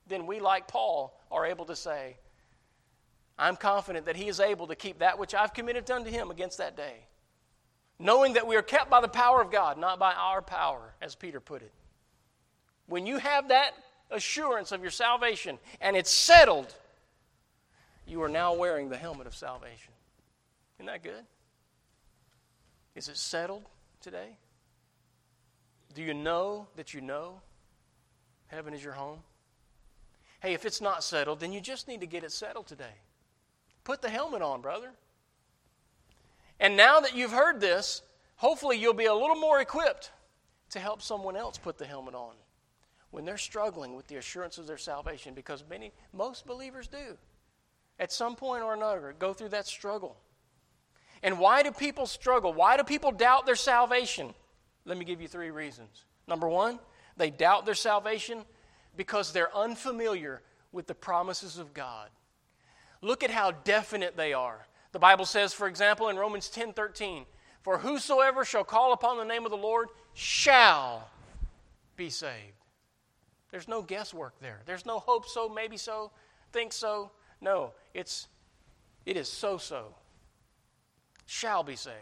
then 0.07 0.27
we, 0.27 0.41
like 0.41 0.67
Paul, 0.67 1.19
are 1.31 1.47
able 1.47 1.67
to 1.67 1.77
say, 1.77 2.17
I'm 3.39 3.57
confident 3.57 4.07
that 4.07 4.17
He 4.17 4.29
is 4.29 4.41
able 4.41 4.67
to 4.69 4.75
keep 4.75 4.99
that 4.99 5.19
which 5.19 5.35
I've 5.35 5.55
committed 5.55 5.91
unto 5.91 6.11
Him 6.11 6.31
against 6.31 6.59
that 6.59 6.77
day. 6.77 6.95
Knowing 7.99 8.33
that 8.33 8.47
we 8.47 8.57
are 8.57 8.63
kept 8.63 8.91
by 8.91 9.01
the 9.01 9.09
power 9.09 9.43
of 9.43 9.53
God, 9.53 9.79
not 9.79 9.99
by 9.99 10.15
our 10.15 10.41
power, 10.41 10.95
as 11.03 11.15
Peter 11.15 11.39
put 11.39 11.61
it. 11.61 11.73
When 12.87 13.07
you 13.07 13.19
have 13.19 13.49
that 13.49 13.73
assurance 14.11 14.73
of 14.73 14.83
your 14.83 14.91
salvation 14.91 15.59
and 15.81 15.97
it's 15.97 16.11
settled, 16.11 16.75
you 18.07 18.23
are 18.23 18.29
now 18.29 18.55
wearing 18.55 18.89
the 18.89 18.97
helmet 18.97 19.27
of 19.27 19.35
salvation. 19.35 19.93
Isn't 20.79 20.87
that 20.87 21.03
good? 21.03 21.25
Is 22.95 23.09
it 23.09 23.17
settled 23.17 23.65
today? 24.01 24.37
Do 25.95 26.03
you 26.03 26.15
know 26.15 26.67
that 26.77 26.95
you 26.95 27.01
know 27.01 27.41
heaven 28.49 28.75
is 28.75 28.83
your 28.83 28.95
home? 28.95 29.21
Hey, 30.41 30.55
if 30.55 30.65
it's 30.65 30.81
not 30.81 31.05
settled, 31.05 31.41
then 31.41 31.53
you 31.53 31.61
just 31.61 31.87
need 31.87 32.01
to 32.01 32.07
get 32.07 32.25
it 32.25 32.33
settled 32.33 32.67
today. 32.67 32.95
Put 33.85 34.03
the 34.03 34.09
helmet 34.09 34.43
on, 34.43 34.61
brother. 34.61 34.93
And 36.59 36.77
now 36.77 37.01
that 37.01 37.15
you've 37.15 37.33
heard 37.33 37.61
this, 37.61 38.03
hopefully 38.37 38.79
you'll 38.79 38.95
be 38.95 39.07
a 39.07 39.15
little 39.15 39.37
more 39.37 39.61
equipped 39.61 40.11
to 40.71 40.79
help 40.79 41.03
someone 41.03 41.37
else 41.37 41.59
put 41.59 41.79
the 41.79 41.87
helmet 41.87 42.15
on 42.15 42.33
when 43.11 43.25
they're 43.25 43.39
struggling 43.39 43.95
with 43.95 44.07
the 44.09 44.17
assurance 44.17 44.59
of 44.59 44.67
their 44.67 44.79
salvation 44.79 45.35
because 45.35 45.65
many 45.69 45.93
most 46.13 46.47
believers 46.47 46.87
do 46.89 47.17
at 47.99 48.13
some 48.13 48.37
point 48.37 48.63
or 48.63 48.75
another 48.75 49.15
go 49.19 49.33
through 49.33 49.51
that 49.51 49.67
struggle. 49.67 50.17
And 51.23 51.39
why 51.39 51.63
do 51.63 51.71
people 51.71 52.07
struggle? 52.07 52.53
Why 52.53 52.77
do 52.77 52.83
people 52.85 53.13
doubt 53.13 53.47
their 53.47 53.57
salvation? 53.57 54.33
Let 54.87 54.97
me 54.97 55.05
give 55.05 55.21
you 55.21 55.29
three 55.29 55.51
reasons. 55.51 56.05
Number 56.27 56.49
1, 56.49 56.79
they 57.17 57.31
doubt 57.31 57.67
their 57.67 57.75
salvation 57.75 58.45
because 58.97 59.33
they're 59.33 59.55
unfamiliar 59.55 60.41
with 60.73 60.87
the 60.87 60.95
promises 60.95 61.59
of 61.59 61.75
God. 61.75 62.09
Look 63.03 63.23
at 63.23 63.31
how 63.31 63.51
definite 63.51 64.17
they 64.17 64.33
are. 64.33 64.67
The 64.93 64.99
Bible 64.99 65.27
says, 65.27 65.53
for 65.53 65.69
example, 65.69 66.09
in 66.09 66.17
Romans 66.17 66.49
10 66.49 66.73
13, 66.73 67.27
For 67.63 67.79
whosoever 67.79 68.45
shall 68.45 68.65
call 68.65 68.93
upon 68.93 69.19
the 69.19 69.25
name 69.25 69.45
of 69.45 69.51
the 69.51 69.57
Lord 69.57 69.89
shall 70.15 71.09
be 71.97 72.11
saved. 72.11 72.60
There's 73.51 73.69
no 73.69 73.83
guesswork 73.83 74.39
there. 74.41 74.61
There's 74.67 74.87
no 74.87 74.99
hope 74.99 75.27
so, 75.27 75.49
maybe 75.49 75.77
so, 75.77 76.13
think 76.53 76.73
so. 76.73 77.11
No, 77.41 77.73
it's 77.95 78.29
it 79.07 79.17
is 79.17 79.29
so 79.29 79.59
so. 79.59 79.95
Shall 81.27 81.63
be 81.63 81.77
saved. 81.77 81.97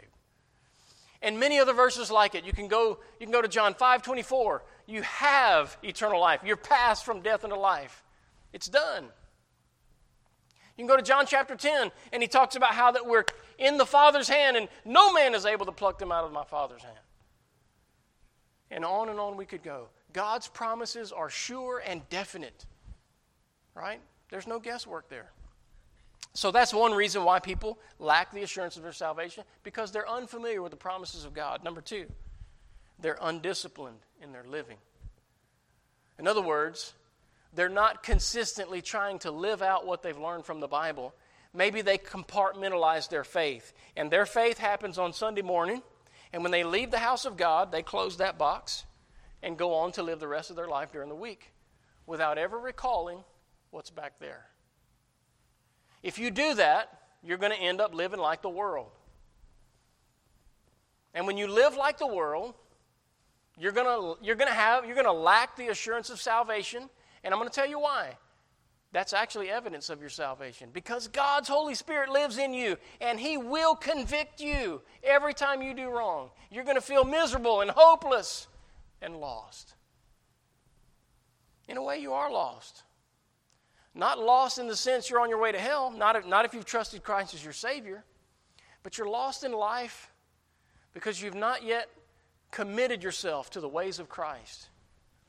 And 1.20 1.40
many 1.40 1.58
other 1.58 1.72
verses 1.72 2.10
like 2.10 2.34
it. 2.34 2.44
You 2.44 2.52
can 2.52 2.68
go, 2.68 2.98
you 3.18 3.26
can 3.26 3.32
go 3.32 3.42
to 3.42 3.48
John 3.48 3.74
5 3.74 4.02
24. 4.02 4.62
You 4.86 5.02
have 5.02 5.76
eternal 5.82 6.20
life. 6.20 6.40
You're 6.44 6.56
passed 6.56 7.04
from 7.04 7.20
death 7.20 7.44
into 7.44 7.56
life. 7.56 8.04
It's 8.52 8.68
done. 8.68 9.04
You 10.76 10.84
can 10.84 10.86
go 10.86 10.96
to 10.96 11.02
John 11.02 11.26
chapter 11.26 11.56
10, 11.56 11.90
and 12.12 12.22
he 12.22 12.28
talks 12.28 12.54
about 12.54 12.72
how 12.72 12.92
that 12.92 13.04
we're 13.04 13.24
in 13.58 13.78
the 13.78 13.84
Father's 13.84 14.28
hand, 14.28 14.56
and 14.56 14.68
no 14.84 15.12
man 15.12 15.34
is 15.34 15.44
able 15.44 15.66
to 15.66 15.72
pluck 15.72 15.98
them 15.98 16.12
out 16.12 16.24
of 16.24 16.30
my 16.30 16.44
Father's 16.44 16.82
hand. 16.82 16.98
And 18.70 18.84
on 18.84 19.08
and 19.08 19.18
on 19.18 19.36
we 19.36 19.44
could 19.44 19.64
go. 19.64 19.88
God's 20.12 20.48
promises 20.48 21.12
are 21.12 21.28
sure 21.28 21.82
and 21.84 22.08
definite, 22.08 22.66
right? 23.74 24.00
There's 24.30 24.46
no 24.46 24.58
guesswork 24.58 25.08
there. 25.08 25.30
So 26.34 26.50
that's 26.50 26.72
one 26.72 26.92
reason 26.92 27.24
why 27.24 27.40
people 27.40 27.78
lack 27.98 28.32
the 28.32 28.42
assurance 28.42 28.76
of 28.76 28.82
their 28.82 28.92
salvation, 28.92 29.44
because 29.62 29.90
they're 29.90 30.08
unfamiliar 30.08 30.62
with 30.62 30.70
the 30.70 30.76
promises 30.76 31.24
of 31.24 31.34
God. 31.34 31.64
Number 31.64 31.80
two, 31.80 32.06
they're 32.98 33.18
undisciplined 33.20 33.98
in 34.22 34.32
their 34.32 34.44
living. 34.44 34.78
In 36.18 36.26
other 36.26 36.42
words, 36.42 36.94
they're 37.54 37.68
not 37.68 38.02
consistently 38.02 38.82
trying 38.82 39.18
to 39.20 39.30
live 39.30 39.62
out 39.62 39.86
what 39.86 40.02
they've 40.02 40.18
learned 40.18 40.44
from 40.44 40.60
the 40.60 40.68
Bible. 40.68 41.14
Maybe 41.54 41.80
they 41.80 41.98
compartmentalize 41.98 43.08
their 43.08 43.24
faith. 43.24 43.72
And 43.96 44.10
their 44.10 44.26
faith 44.26 44.58
happens 44.58 44.98
on 44.98 45.12
Sunday 45.12 45.42
morning. 45.42 45.82
And 46.32 46.42
when 46.42 46.52
they 46.52 46.64
leave 46.64 46.90
the 46.90 46.98
house 46.98 47.24
of 47.24 47.36
God, 47.36 47.72
they 47.72 47.82
close 47.82 48.18
that 48.18 48.38
box 48.38 48.84
and 49.42 49.56
go 49.56 49.74
on 49.74 49.92
to 49.92 50.02
live 50.02 50.20
the 50.20 50.28
rest 50.28 50.50
of 50.50 50.56
their 50.56 50.68
life 50.68 50.92
during 50.92 51.08
the 51.08 51.14
week 51.14 51.52
without 52.06 52.38
ever 52.38 52.58
recalling 52.58 53.22
what's 53.70 53.90
back 53.90 54.18
there. 54.18 54.46
If 56.02 56.18
you 56.18 56.30
do 56.30 56.54
that, 56.54 56.90
you're 57.22 57.38
going 57.38 57.52
to 57.52 57.58
end 57.58 57.80
up 57.80 57.94
living 57.94 58.20
like 58.20 58.42
the 58.42 58.48
world. 58.48 58.90
And 61.14 61.26
when 61.26 61.36
you 61.36 61.48
live 61.48 61.76
like 61.76 61.98
the 61.98 62.06
world, 62.06 62.54
you're 63.58 63.72
going 63.72 63.86
to, 63.86 64.24
you're 64.24 64.36
going 64.36 64.48
to 64.48 64.54
have 64.54 64.86
you're 64.86 64.94
going 64.94 65.06
to 65.06 65.12
lack 65.12 65.56
the 65.56 65.68
assurance 65.68 66.10
of 66.10 66.20
salvation 66.20 66.88
and 67.24 67.34
I'm 67.34 67.40
going 67.40 67.50
to 67.50 67.54
tell 67.54 67.68
you 67.68 67.80
why. 67.80 68.16
That's 68.92 69.12
actually 69.12 69.50
evidence 69.50 69.90
of 69.90 70.00
your 70.00 70.08
salvation 70.08 70.70
because 70.72 71.08
God's 71.08 71.48
Holy 71.48 71.74
Spirit 71.74 72.08
lives 72.08 72.38
in 72.38 72.54
you 72.54 72.76
and 73.00 73.20
He 73.20 73.36
will 73.36 73.74
convict 73.74 74.40
you 74.40 74.80
every 75.02 75.34
time 75.34 75.60
you 75.60 75.74
do 75.74 75.90
wrong. 75.90 76.30
You're 76.50 76.64
going 76.64 76.76
to 76.76 76.80
feel 76.80 77.04
miserable 77.04 77.60
and 77.60 77.70
hopeless 77.70 78.46
and 79.02 79.16
lost. 79.16 79.74
In 81.68 81.76
a 81.76 81.82
way, 81.82 81.98
you 81.98 82.12
are 82.14 82.30
lost. 82.30 82.82
Not 83.94 84.18
lost 84.18 84.58
in 84.58 84.68
the 84.68 84.76
sense 84.76 85.10
you're 85.10 85.20
on 85.20 85.28
your 85.28 85.40
way 85.40 85.52
to 85.52 85.58
hell, 85.58 85.90
not 85.90 86.16
if, 86.16 86.26
not 86.26 86.44
if 86.44 86.54
you've 86.54 86.64
trusted 86.64 87.02
Christ 87.02 87.34
as 87.34 87.42
your 87.42 87.52
Savior, 87.52 88.04
but 88.82 88.96
you're 88.96 89.08
lost 89.08 89.44
in 89.44 89.52
life 89.52 90.10
because 90.94 91.20
you've 91.20 91.34
not 91.34 91.64
yet 91.64 91.90
committed 92.50 93.02
yourself 93.02 93.50
to 93.50 93.60
the 93.60 93.68
ways 93.68 93.98
of 93.98 94.08
Christ, 94.08 94.68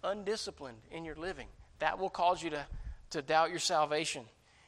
undisciplined 0.04 0.78
in 0.92 1.04
your 1.04 1.16
living. 1.16 1.48
That 1.80 2.00
will 2.00 2.10
cause 2.10 2.44
you 2.44 2.50
to, 2.52 2.66
to 3.12 3.22
doubt 3.22 3.50
your 3.50 3.60
salvation. 3.60 4.24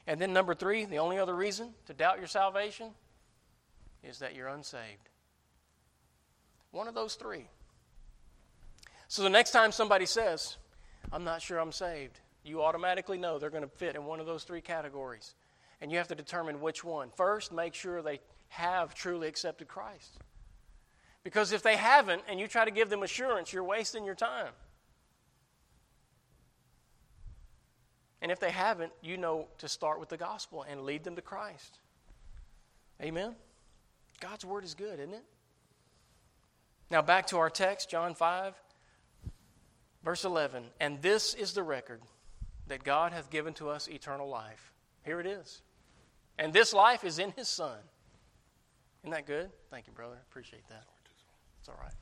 And 0.07 0.19
then, 0.19 0.33
number 0.33 0.55
three, 0.55 0.85
the 0.85 0.99
only 0.99 1.19
other 1.19 1.35
reason 1.35 1.69
to 1.85 1.93
doubt 1.93 2.17
your 2.17 2.27
salvation 2.27 2.89
is 4.03 4.19
that 4.19 4.35
you're 4.35 4.47
unsaved. 4.47 5.09
One 6.71 6.87
of 6.87 6.95
those 6.95 7.15
three. 7.15 7.47
So 9.11 9.23
the 9.23 9.29
next 9.29 9.51
time 9.51 9.73
somebody 9.73 10.05
says, 10.05 10.55
I'm 11.11 11.25
not 11.25 11.41
sure 11.41 11.57
I'm 11.57 11.73
saved, 11.73 12.21
you 12.45 12.63
automatically 12.63 13.17
know 13.17 13.39
they're 13.39 13.49
going 13.49 13.61
to 13.61 13.67
fit 13.67 13.97
in 13.97 14.05
one 14.05 14.21
of 14.21 14.25
those 14.25 14.45
three 14.45 14.61
categories. 14.61 15.35
And 15.81 15.91
you 15.91 15.97
have 15.97 16.07
to 16.07 16.15
determine 16.15 16.61
which 16.61 16.81
one. 16.81 17.09
First, 17.17 17.51
make 17.51 17.73
sure 17.73 18.01
they 18.01 18.21
have 18.47 18.95
truly 18.95 19.27
accepted 19.27 19.67
Christ. 19.67 20.17
Because 21.25 21.51
if 21.51 21.61
they 21.61 21.75
haven't 21.75 22.21
and 22.29 22.39
you 22.39 22.47
try 22.47 22.63
to 22.63 22.71
give 22.71 22.89
them 22.89 23.03
assurance, 23.03 23.51
you're 23.51 23.65
wasting 23.65 24.05
your 24.05 24.15
time. 24.15 24.53
And 28.21 28.31
if 28.31 28.39
they 28.39 28.51
haven't, 28.51 28.93
you 29.01 29.17
know 29.17 29.49
to 29.57 29.67
start 29.67 29.99
with 29.99 30.07
the 30.07 30.15
gospel 30.15 30.63
and 30.63 30.83
lead 30.83 31.03
them 31.03 31.17
to 31.17 31.21
Christ. 31.21 31.79
Amen? 33.01 33.35
God's 34.21 34.45
word 34.45 34.63
is 34.63 34.73
good, 34.73 35.01
isn't 35.01 35.15
it? 35.15 35.25
Now, 36.89 37.01
back 37.01 37.27
to 37.27 37.39
our 37.39 37.49
text, 37.49 37.89
John 37.89 38.15
5, 38.15 38.53
verse 40.03 40.25
11. 40.25 40.63
And 40.79 41.01
this 41.01 41.33
is 41.33 41.53
the 41.53 41.63
record 41.63 42.01
that 42.67 42.83
God 42.83 43.13
hath 43.13 43.29
given 43.29 43.53
to 43.55 43.69
us 43.69 43.87
eternal 43.87 44.29
life. 44.29 44.71
Here 45.03 45.19
it 45.19 45.25
is. 45.25 45.61
And 46.37 46.53
this 46.53 46.73
life 46.73 47.03
is 47.03 47.19
in 47.19 47.31
his 47.31 47.47
Son. 47.47 47.77
Isn't 49.03 49.11
that 49.11 49.25
good? 49.25 49.49
Thank 49.69 49.87
you, 49.87 49.93
brother. 49.93 50.17
Appreciate 50.29 50.67
that. 50.69 50.83
It's 51.59 51.69
all 51.69 51.77
right. 51.81 51.93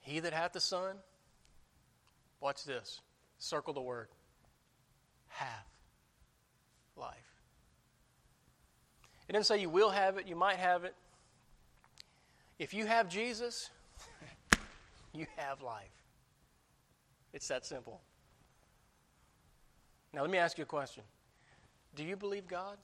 He 0.00 0.20
that 0.20 0.32
hath 0.32 0.54
the 0.54 0.60
Son, 0.60 0.96
watch 2.40 2.64
this. 2.64 3.02
Circle 3.38 3.74
the 3.74 3.82
word. 3.82 4.08
Hath 5.26 5.68
life. 6.96 7.14
It 9.28 9.32
didn't 9.32 9.44
say 9.44 9.60
you 9.60 9.68
will 9.68 9.90
have 9.90 10.16
it, 10.16 10.26
you 10.26 10.34
might 10.34 10.56
have 10.56 10.84
it. 10.84 10.94
If 12.58 12.74
you 12.74 12.86
have 12.86 13.08
Jesus, 13.08 13.70
you 15.12 15.26
have 15.36 15.62
life. 15.62 15.86
It's 17.32 17.48
that 17.48 17.64
simple. 17.64 18.00
Now, 20.12 20.22
let 20.22 20.30
me 20.30 20.38
ask 20.38 20.58
you 20.58 20.62
a 20.62 20.66
question 20.66 21.04
Do 21.94 22.04
you 22.04 22.16
believe 22.16 22.48
God? 22.48 22.76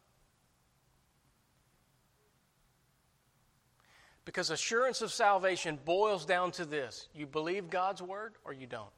Because 4.25 4.51
assurance 4.51 5.03
of 5.03 5.13
salvation 5.13 5.79
boils 5.85 6.25
down 6.25 6.51
to 6.53 6.65
this 6.65 7.09
you 7.15 7.27
believe 7.27 7.69
God's 7.71 8.01
word 8.01 8.35
or 8.45 8.53
you 8.53 8.67
don't. 8.67 8.89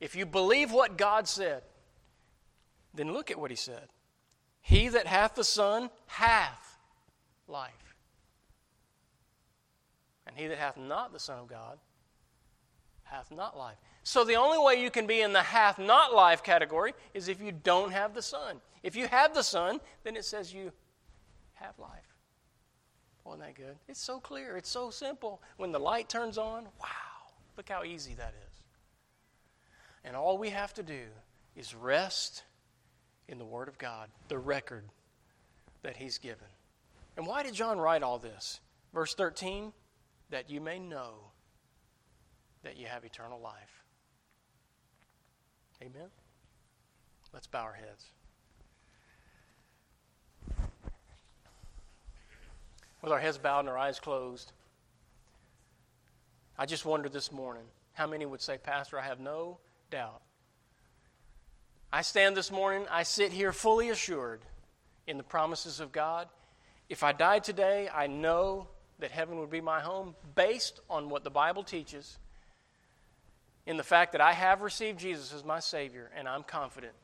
If 0.00 0.14
you 0.14 0.26
believe 0.26 0.72
what 0.72 0.96
God 0.96 1.26
said, 1.26 1.62
then 2.94 3.12
look 3.12 3.30
at 3.30 3.38
what 3.38 3.50
he 3.50 3.56
said. 3.56 3.88
He 4.60 4.88
that 4.88 5.06
hath 5.06 5.34
the 5.34 5.44
Son 5.44 5.90
hath 6.06 6.78
life. 7.46 7.87
And 10.28 10.36
he 10.36 10.46
that 10.46 10.58
hath 10.58 10.76
not 10.76 11.12
the 11.12 11.18
Son 11.18 11.38
of 11.38 11.48
God 11.48 11.78
hath 13.04 13.30
not 13.30 13.56
life. 13.56 13.78
So 14.02 14.22
the 14.22 14.36
only 14.36 14.58
way 14.58 14.80
you 14.80 14.90
can 14.90 15.06
be 15.06 15.22
in 15.22 15.32
the 15.32 15.42
hath 15.42 15.78
not 15.78 16.14
life 16.14 16.42
category 16.42 16.92
is 17.14 17.28
if 17.28 17.40
you 17.40 17.52
don't 17.52 17.90
have 17.90 18.14
the 18.14 18.22
Son. 18.22 18.60
If 18.82 18.94
you 18.94 19.06
have 19.08 19.34
the 19.34 19.42
Son, 19.42 19.80
then 20.04 20.14
it 20.14 20.24
says 20.24 20.52
you 20.52 20.70
have 21.54 21.78
life. 21.78 22.14
Wasn't 23.24 23.42
that 23.42 23.54
good? 23.54 23.76
It's 23.88 24.00
so 24.00 24.20
clear. 24.20 24.56
It's 24.56 24.68
so 24.68 24.90
simple. 24.90 25.42
When 25.56 25.72
the 25.72 25.78
light 25.78 26.08
turns 26.08 26.38
on, 26.38 26.64
wow, 26.80 27.32
look 27.56 27.68
how 27.68 27.84
easy 27.84 28.14
that 28.14 28.34
is. 28.48 28.56
And 30.04 30.14
all 30.14 30.38
we 30.38 30.50
have 30.50 30.72
to 30.74 30.82
do 30.82 31.02
is 31.56 31.74
rest 31.74 32.44
in 33.28 33.38
the 33.38 33.44
Word 33.44 33.68
of 33.68 33.76
God, 33.78 34.08
the 34.28 34.38
record 34.38 34.84
that 35.82 35.96
He's 35.96 36.18
given. 36.18 36.46
And 37.16 37.26
why 37.26 37.42
did 37.42 37.52
John 37.54 37.78
write 37.78 38.02
all 38.02 38.18
this? 38.18 38.60
Verse 38.94 39.14
13, 39.14 39.72
that 40.30 40.50
you 40.50 40.60
may 40.60 40.78
know 40.78 41.14
that 42.62 42.76
you 42.76 42.86
have 42.86 43.04
eternal 43.04 43.40
life. 43.40 43.84
Amen? 45.82 46.08
Let's 47.32 47.46
bow 47.46 47.62
our 47.62 47.72
heads. 47.72 48.06
with 53.02 53.12
our 53.12 53.18
heads 53.20 53.38
bowed 53.38 53.60
and 53.60 53.68
our 53.68 53.78
eyes 53.78 54.00
closed, 54.00 54.52
I 56.58 56.66
just 56.66 56.84
wondered 56.84 57.12
this 57.12 57.30
morning 57.30 57.64
how 57.92 58.06
many 58.06 58.26
would 58.26 58.40
say, 58.40 58.58
Pastor, 58.58 58.98
I 58.98 59.04
have 59.04 59.20
no 59.20 59.58
doubt. 59.90 60.20
I 61.92 62.02
stand 62.02 62.36
this 62.36 62.50
morning, 62.50 62.86
I 62.90 63.04
sit 63.04 63.32
here 63.32 63.52
fully 63.52 63.90
assured 63.90 64.40
in 65.06 65.16
the 65.16 65.22
promises 65.22 65.80
of 65.80 65.92
God. 65.92 66.28
If 66.88 67.02
I 67.02 67.12
died 67.12 67.44
today, 67.44 67.88
I 67.94 68.08
know 68.08 68.68
that 68.98 69.10
heaven 69.10 69.38
would 69.38 69.50
be 69.50 69.60
my 69.60 69.80
home 69.80 70.14
based 70.34 70.80
on 70.90 71.08
what 71.08 71.24
the 71.24 71.30
Bible 71.30 71.62
teaches, 71.62 72.18
in 73.66 73.76
the 73.76 73.84
fact 73.84 74.12
that 74.12 74.20
I 74.20 74.32
have 74.32 74.62
received 74.62 74.98
Jesus 74.98 75.34
as 75.34 75.44
my 75.44 75.60
Savior, 75.60 76.10
and 76.16 76.26
I'm 76.26 76.42
confident 76.42 76.94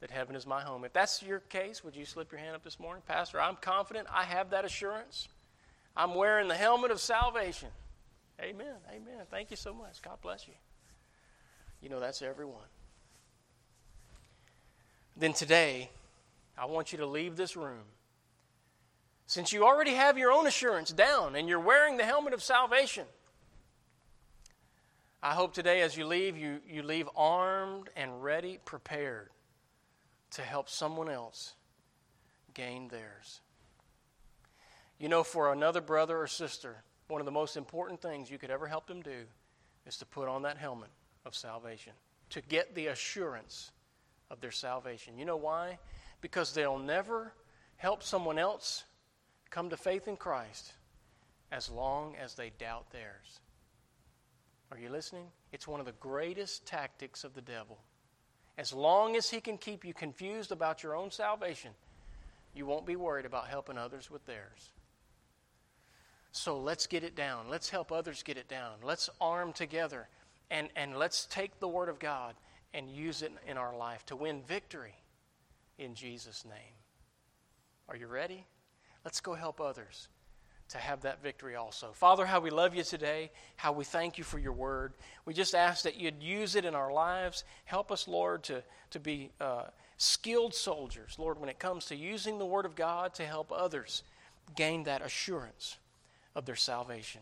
that 0.00 0.10
heaven 0.10 0.34
is 0.34 0.44
my 0.46 0.60
home. 0.60 0.84
If 0.84 0.92
that's 0.92 1.22
your 1.22 1.38
case, 1.38 1.84
would 1.84 1.94
you 1.94 2.04
slip 2.04 2.32
your 2.32 2.40
hand 2.40 2.56
up 2.56 2.64
this 2.64 2.80
morning? 2.80 3.02
Pastor, 3.06 3.40
I'm 3.40 3.56
confident. 3.56 4.08
I 4.12 4.24
have 4.24 4.50
that 4.50 4.64
assurance. 4.64 5.28
I'm 5.96 6.16
wearing 6.16 6.48
the 6.48 6.56
helmet 6.56 6.90
of 6.90 7.00
salvation. 7.00 7.68
Amen. 8.40 8.74
Amen. 8.90 9.24
Thank 9.30 9.52
you 9.52 9.56
so 9.56 9.72
much. 9.72 10.02
God 10.02 10.20
bless 10.20 10.48
you. 10.48 10.54
You 11.80 11.88
know, 11.88 12.00
that's 12.00 12.22
everyone. 12.22 12.66
Then 15.16 15.32
today, 15.32 15.90
I 16.58 16.64
want 16.64 16.90
you 16.90 16.98
to 16.98 17.06
leave 17.06 17.36
this 17.36 17.56
room. 17.56 17.84
Since 19.26 19.52
you 19.52 19.64
already 19.64 19.94
have 19.94 20.18
your 20.18 20.32
own 20.32 20.46
assurance 20.46 20.90
down 20.90 21.34
and 21.34 21.48
you're 21.48 21.60
wearing 21.60 21.96
the 21.96 22.04
helmet 22.04 22.34
of 22.34 22.42
salvation, 22.42 23.06
I 25.22 25.32
hope 25.32 25.54
today 25.54 25.80
as 25.80 25.96
you 25.96 26.06
leave, 26.06 26.36
you, 26.36 26.60
you 26.68 26.82
leave 26.82 27.08
armed 27.16 27.88
and 27.96 28.22
ready, 28.22 28.58
prepared 28.64 29.30
to 30.32 30.42
help 30.42 30.68
someone 30.68 31.08
else 31.08 31.54
gain 32.52 32.88
theirs. 32.88 33.40
You 34.98 35.08
know, 35.08 35.24
for 35.24 35.52
another 35.52 35.80
brother 35.80 36.18
or 36.18 36.26
sister, 36.26 36.76
one 37.08 37.20
of 37.20 37.24
the 37.24 37.32
most 37.32 37.56
important 37.56 38.02
things 38.02 38.30
you 38.30 38.38
could 38.38 38.50
ever 38.50 38.66
help 38.66 38.86
them 38.86 39.00
do 39.00 39.24
is 39.86 39.96
to 39.98 40.06
put 40.06 40.28
on 40.28 40.42
that 40.42 40.58
helmet 40.58 40.90
of 41.24 41.34
salvation, 41.34 41.94
to 42.30 42.42
get 42.42 42.74
the 42.74 42.88
assurance 42.88 43.70
of 44.30 44.40
their 44.40 44.50
salvation. 44.50 45.18
You 45.18 45.24
know 45.24 45.36
why? 45.36 45.78
Because 46.20 46.52
they'll 46.52 46.78
never 46.78 47.32
help 47.76 48.02
someone 48.02 48.38
else 48.38 48.84
come 49.54 49.70
to 49.70 49.76
faith 49.76 50.08
in 50.08 50.16
Christ 50.16 50.72
as 51.52 51.70
long 51.70 52.16
as 52.16 52.34
they 52.34 52.50
doubt 52.58 52.90
theirs. 52.90 53.40
Are 54.72 54.78
you 54.78 54.88
listening? 54.88 55.26
It's 55.52 55.68
one 55.68 55.78
of 55.78 55.86
the 55.86 55.92
greatest 55.92 56.66
tactics 56.66 57.22
of 57.22 57.34
the 57.34 57.40
devil 57.40 57.78
as 58.56 58.72
long 58.72 59.16
as 59.16 59.30
He 59.30 59.40
can 59.40 59.58
keep 59.58 59.84
you 59.84 59.92
confused 59.92 60.52
about 60.52 60.82
your 60.82 60.94
own 60.94 61.10
salvation, 61.10 61.72
you 62.54 62.66
won't 62.66 62.86
be 62.86 62.96
worried 62.96 63.26
about 63.26 63.48
helping 63.48 63.76
others 63.76 64.10
with 64.10 64.24
theirs. 64.26 64.70
So 66.30 66.58
let's 66.58 66.86
get 66.86 67.04
it 67.04 67.16
down. 67.16 67.48
Let's 67.48 67.70
help 67.70 67.92
others 67.92 68.22
get 68.22 68.36
it 68.36 68.48
down. 68.48 68.74
Let's 68.82 69.10
arm 69.20 69.52
together 69.52 70.08
and, 70.50 70.68
and 70.76 70.96
let's 70.96 71.26
take 71.26 71.58
the 71.58 71.68
Word 71.68 71.88
of 71.88 71.98
God 71.98 72.34
and 72.72 72.90
use 72.90 73.22
it 73.22 73.32
in 73.46 73.56
our 73.56 73.76
life 73.76 74.04
to 74.06 74.16
win 74.16 74.42
victory 74.42 74.94
in 75.78 75.94
Jesus' 75.94 76.44
name. 76.44 76.74
Are 77.88 77.96
you 77.96 78.06
ready? 78.06 78.46
Let's 79.04 79.20
go 79.20 79.34
help 79.34 79.60
others 79.60 80.08
to 80.70 80.78
have 80.78 81.02
that 81.02 81.22
victory 81.22 81.56
also. 81.56 81.92
Father, 81.92 82.24
how 82.24 82.40
we 82.40 82.50
love 82.50 82.74
you 82.74 82.82
today, 82.82 83.30
how 83.56 83.72
we 83.72 83.84
thank 83.84 84.16
you 84.16 84.24
for 84.24 84.38
your 84.38 84.52
word. 84.52 84.94
We 85.26 85.34
just 85.34 85.54
ask 85.54 85.84
that 85.84 85.96
you'd 85.96 86.22
use 86.22 86.56
it 86.56 86.64
in 86.64 86.74
our 86.74 86.92
lives. 86.92 87.44
Help 87.64 87.92
us, 87.92 88.08
Lord, 88.08 88.42
to, 88.44 88.62
to 88.90 88.98
be 88.98 89.30
uh, 89.40 89.64
skilled 89.98 90.54
soldiers, 90.54 91.16
Lord, 91.18 91.38
when 91.38 91.48
it 91.48 91.58
comes 91.58 91.86
to 91.86 91.96
using 91.96 92.38
the 92.38 92.46
word 92.46 92.64
of 92.64 92.74
God 92.74 93.14
to 93.14 93.26
help 93.26 93.52
others 93.54 94.02
gain 94.56 94.84
that 94.84 95.02
assurance 95.02 95.76
of 96.34 96.46
their 96.46 96.56
salvation. 96.56 97.20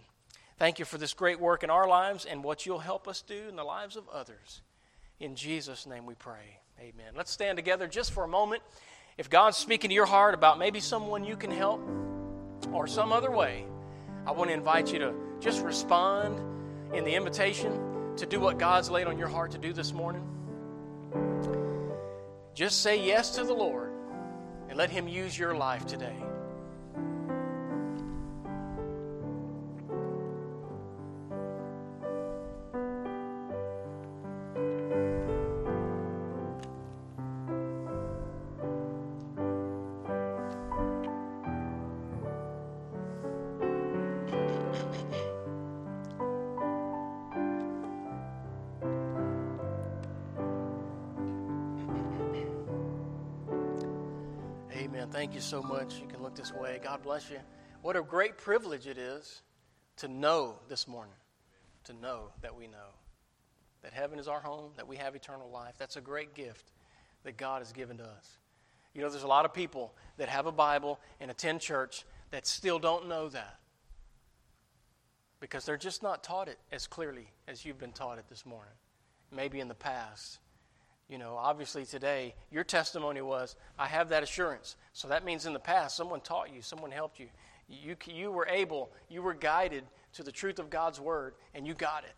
Thank 0.59 0.79
you 0.79 0.85
for 0.85 0.99
this 0.99 1.13
great 1.13 1.41
work 1.41 1.65
in 1.65 1.71
our 1.71 1.89
lives 1.89 2.25
and 2.25 2.45
what 2.45 2.65
you'll 2.65 2.79
help 2.79 3.09
us 3.09 3.23
do 3.23 3.49
in 3.49 3.57
the 3.57 3.65
lives 3.65 3.97
of 3.97 4.09
others. 4.09 4.63
In 5.19 5.35
Jesus' 5.35 5.87
name 5.87 6.07
we 6.07 6.15
pray. 6.15 6.59
Amen. 6.81 7.13
Let's 7.17 7.31
stand 7.31 7.57
together 7.59 7.87
just 7.87 8.13
for 8.13 8.25
a 8.25 8.29
moment. 8.29 8.63
If 9.19 9.29
God's 9.29 9.57
speaking 9.57 9.91
to 9.91 9.95
your 9.95 10.07
heart 10.07 10.35
about 10.35 10.59
maybe 10.59 10.81
someone 10.81 11.25
you 11.25 11.37
can 11.37 11.51
help, 11.51 11.81
or 12.73 12.87
some 12.87 13.13
other 13.13 13.31
way, 13.31 13.65
I 14.27 14.33
want 14.33 14.51
to 14.51 14.55
invite 14.55 14.93
you 14.93 15.01
to 15.01 15.15
just 15.41 15.63
respond 15.63 16.39
in 16.95 17.05
the 17.05 17.15
invitation 17.15 18.15
to 18.17 18.27
do 18.27 18.41
what 18.41 18.59
God's 18.59 18.91
laid 18.91 19.07
on 19.07 19.19
your 19.19 19.29
heart 19.29 19.53
to 19.53 19.59
do 19.59 19.73
this 19.73 19.93
morning. 19.93 20.27
Just 22.55 22.83
say 22.83 23.05
yes 23.05 23.37
to 23.37 23.45
the 23.45 23.55
Lord 23.55 23.91
and 24.69 24.79
let 24.79 24.91
Him 24.91 25.09
use 25.09 25.39
your 25.39 25.55
life 25.55 25.87
today. 25.87 26.17
Thank 55.13 55.35
you 55.35 55.43
so 55.43 55.63
much. 55.63 56.01
You 56.01 56.07
can 56.07 56.23
look 56.23 56.35
this 56.35 56.55
way. 56.55 56.81
God 56.83 57.03
bless 57.03 57.31
you. 57.31 57.39
What 57.83 57.97
a 57.97 58.03
great 58.03 58.39
privilege 58.39 58.87
it 58.87 58.97
is 58.97 59.43
to 59.99 60.09
know 60.09 60.57
this 60.71 60.89
morning, 60.89 61.15
to 61.85 61.93
know 61.93 62.31
that 62.41 62.57
we 62.57 62.67
know 62.67 62.97
that 63.83 63.93
heaven 63.93 64.19
is 64.19 64.27
our 64.27 64.41
home, 64.41 64.71
that 64.77 64.89
we 64.89 64.97
have 64.97 65.15
eternal 65.15 65.51
life. 65.51 65.75
That's 65.77 65.97
a 65.97 66.01
great 66.01 66.35
gift 66.35 66.73
that 67.25 67.37
God 67.37 67.61
has 67.61 67.73
given 67.73 67.99
to 67.99 68.05
us. 68.05 68.39
You 68.95 69.03
know, 69.03 69.11
there's 69.11 69.23
a 69.23 69.29
lot 69.29 69.45
of 69.45 69.53
people 69.53 69.93
that 70.17 70.31
have 70.31 70.47
a 70.47 70.53
Bible 70.53 70.99
and 71.21 71.31
attend 71.31 71.61
church 71.61 72.07
that 72.31 72.47
still 72.47 72.79
don't 72.79 73.07
know 73.07 73.29
that 73.29 73.59
because 75.41 75.67
they're 75.67 75.77
just 75.77 76.03
not 76.03 76.25
taught 76.25 76.49
it 76.49 76.59
as 76.73 76.87
clearly 76.87 77.29
as 77.47 77.67
you've 77.67 77.79
been 77.79 77.93
taught 77.93 78.19
it 78.19 78.25
this 78.31 78.47
morning. 78.47 78.73
Maybe 79.31 79.61
in 79.61 79.69
the 79.69 79.75
past, 79.75 80.39
You 81.13 81.19
know, 81.19 81.37
obviously 81.37 81.85
today, 81.85 82.35
your 82.51 82.65
testimony 82.65 83.21
was, 83.21 83.55
I 83.79 83.87
have 83.87 84.09
that 84.09 84.23
assurance. 84.23 84.77
So 84.95 85.09
that 85.09 85.27
means 85.27 85.45
in 85.45 85.53
the 85.53 85.59
past, 85.59 85.95
someone 85.95 86.23
taught 86.23 86.51
you, 86.55 86.63
someone 86.63 86.91
helped 86.91 87.21
you. 87.21 87.27
You, 87.69 87.97
you 88.07 88.31
were 88.31 88.47
able, 88.47 88.91
you 89.11 89.21
were 89.21 89.35
guided 89.35 89.85
to 90.15 90.23
the 90.23 90.33
truth 90.33 90.59
of 90.59 90.71
God's 90.71 90.99
word, 90.99 91.35
and 91.53 91.67
you 91.67 91.75
got 91.75 92.05
it. 92.05 92.15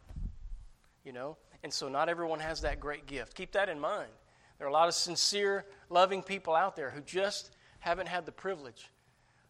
You 1.05 1.13
know? 1.13 1.37
And 1.65 1.73
so 1.73 1.89
not 1.89 2.09
everyone 2.09 2.39
has 2.39 2.61
that 2.61 2.79
great 2.79 3.07
gift. 3.07 3.35
Keep 3.35 3.51
that 3.51 3.69
in 3.69 3.81
mind. 3.81 4.11
There 4.59 4.67
are 4.69 4.71
a 4.71 4.73
lot 4.73 4.87
of 4.87 4.95
sincere, 4.95 5.65
loving 5.91 6.23
people 6.23 6.55
out 6.55 6.77
there 6.77 6.91
who 6.91 7.01
just 7.01 7.51
haven't 7.81 8.07
had 8.07 8.25
the 8.27 8.33
privilege 8.33 8.93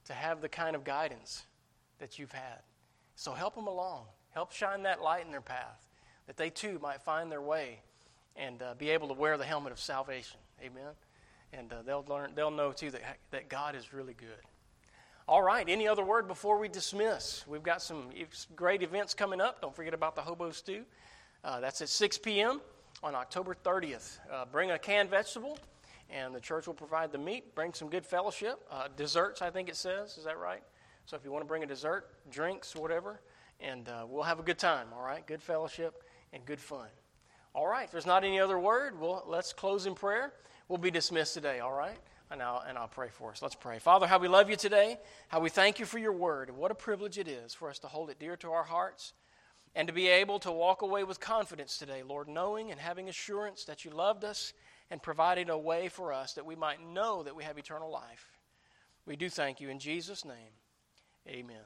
to 0.07 0.15
have 0.15 0.41
the 0.41 0.49
kind 0.49 0.75
of 0.75 0.85
guidance 0.85 1.45
that 1.99 2.19
you've 2.19 2.33
had. 2.33 2.63
So 3.15 3.35
help 3.35 3.55
them 3.55 3.67
along. 3.67 4.07
Help 4.31 4.53
shine 4.53 4.85
that 4.85 5.03
light 5.03 5.27
in 5.27 5.31
their 5.31 5.43
path 5.43 5.87
that 6.27 6.39
they 6.39 6.49
too 6.49 6.79
might 6.81 7.03
find 7.03 7.31
their 7.31 7.43
way 7.43 7.83
and 8.37 8.63
uh, 8.63 8.75
be 8.77 8.91
able 8.91 9.09
to 9.09 9.15
wear 9.15 9.37
the 9.37 9.45
helmet 9.45 9.73
of 9.73 9.81
salvation. 9.81 10.39
Amen. 10.63 10.93
And 11.53 11.73
uh, 11.73 11.77
they'll 11.87 12.05
learn. 12.09 12.33
They'll 12.35 12.51
know 12.51 12.73
too 12.73 12.91
that 12.91 13.03
that 13.31 13.49
God 13.49 13.75
is 13.77 13.93
really 13.93 14.15
good. 14.15 14.29
All 15.27 15.43
right. 15.43 15.67
Any 15.67 15.89
other 15.89 16.05
word 16.05 16.29
before 16.29 16.59
we 16.59 16.69
dismiss? 16.69 17.47
We've 17.47 17.63
got 17.63 17.81
some 17.81 18.11
great 18.55 18.83
events 18.83 19.15
coming 19.15 19.41
up. 19.41 19.63
Don't 19.63 19.75
forget 19.75 19.95
about 19.95 20.17
the 20.17 20.21
hobo 20.21 20.51
stew. 20.51 20.85
Uh, 21.43 21.61
that's 21.61 21.81
at 21.81 21.89
6 21.89 22.19
p.m. 22.19 22.61
on 23.03 23.15
October 23.15 23.55
30th. 23.55 24.19
Uh, 24.31 24.45
bring 24.45 24.73
a 24.73 24.79
canned 24.79 25.09
vegetable, 25.09 25.59
and 26.11 26.35
the 26.35 26.41
church 26.41 26.67
will 26.67 26.75
provide 26.75 27.11
the 27.11 27.19
meat. 27.19 27.55
Bring 27.55 27.73
some 27.73 27.89
good 27.89 28.05
fellowship. 28.05 28.61
Uh, 28.71 28.89
desserts, 28.97 29.41
I 29.41 29.49
think 29.49 29.71
it 29.71 29.77
says. 29.77 30.19
Is 30.19 30.25
that 30.25 30.39
right? 30.39 30.63
So 31.07 31.17
if 31.17 31.25
you 31.25 31.33
want 31.33 31.43
to 31.43 31.49
bring 31.49 31.63
a 31.63 31.67
dessert, 31.67 32.11
drinks, 32.31 32.77
whatever, 32.77 33.21
and 33.61 33.89
uh, 33.89 34.05
we'll 34.07 34.23
have 34.25 34.41
a 34.41 34.43
good 34.43 34.59
time. 34.59 34.89
All 34.95 35.03
right. 35.03 35.27
Good 35.27 35.43
fellowship 35.43 36.03
and 36.35 36.45
good 36.45 36.61
fun. 36.61 36.89
All 37.55 37.69
right, 37.69 37.85
if 37.85 37.93
there's 37.93 38.07
not 38.07 38.25
any 38.25 38.41
other 38.41 38.59
word, 38.59 38.99
well, 39.01 39.25
let's 39.29 39.53
close 39.53 39.87
in 39.87 39.95
prayer. 39.95 40.33
We'll 40.69 40.79
be 40.79 40.91
dismissed 40.91 41.35
today, 41.35 41.61
all 41.61 41.73
right? 41.73 41.97
And 42.31 42.43
I'll, 42.43 42.65
and 42.67 42.77
I'll 42.77 42.89
pray 42.89 43.09
for 43.13 43.31
us. 43.31 43.43
Let's 43.43 43.55
pray. 43.55 43.79
Father, 43.79 44.09
how 44.09 44.19
we 44.19 44.27
love 44.27 44.51
you 44.51 44.57
today, 44.57 44.99
how 45.29 45.39
we 45.39 45.51
thank 45.51 45.79
you 45.79 45.87
for 45.87 45.99
your 45.99 46.13
word, 46.13 46.49
and 46.49 46.59
what 46.59 46.73
a 46.73 46.75
privilege 46.75 47.17
it 47.17 47.29
is 47.29 47.55
for 47.55 47.71
us 47.71 47.79
to 47.81 47.87
hold 47.87 48.11
it 48.11 48.19
dear 48.19 48.37
to 48.39 48.51
our 48.51 48.65
hearts 48.65 49.13
and 49.77 49.87
to 49.87 49.95
be 49.95 50.09
able 50.09 50.39
to 50.41 50.51
walk 50.51 50.83
away 50.83 51.05
with 51.05 51.21
confidence 51.21 51.79
today, 51.79 52.03
Lord, 52.03 52.29
knowing 52.29 52.71
and 52.71 52.81
having 52.81 53.09
assurance 53.09 53.65
that 53.65 53.85
you 53.85 53.91
loved 53.91 54.25
us 54.25 54.53
and 54.91 55.03
provided 55.03 55.49
a 55.49 55.59
way 55.59 55.89
for 55.89 56.13
us 56.13 56.33
that 56.35 56.47
we 56.47 56.57
might 56.57 56.85
know 56.85 57.23
that 57.23 57.37
we 57.37 57.45
have 57.45 57.59
eternal 57.59 57.91
life. 57.91 58.33
We 59.07 59.17
do 59.17 59.29
thank 59.29 59.61
you 59.61 59.69
in 59.69 59.79
Jesus' 59.79 60.25
name. 60.25 60.55
Amen. 61.29 61.65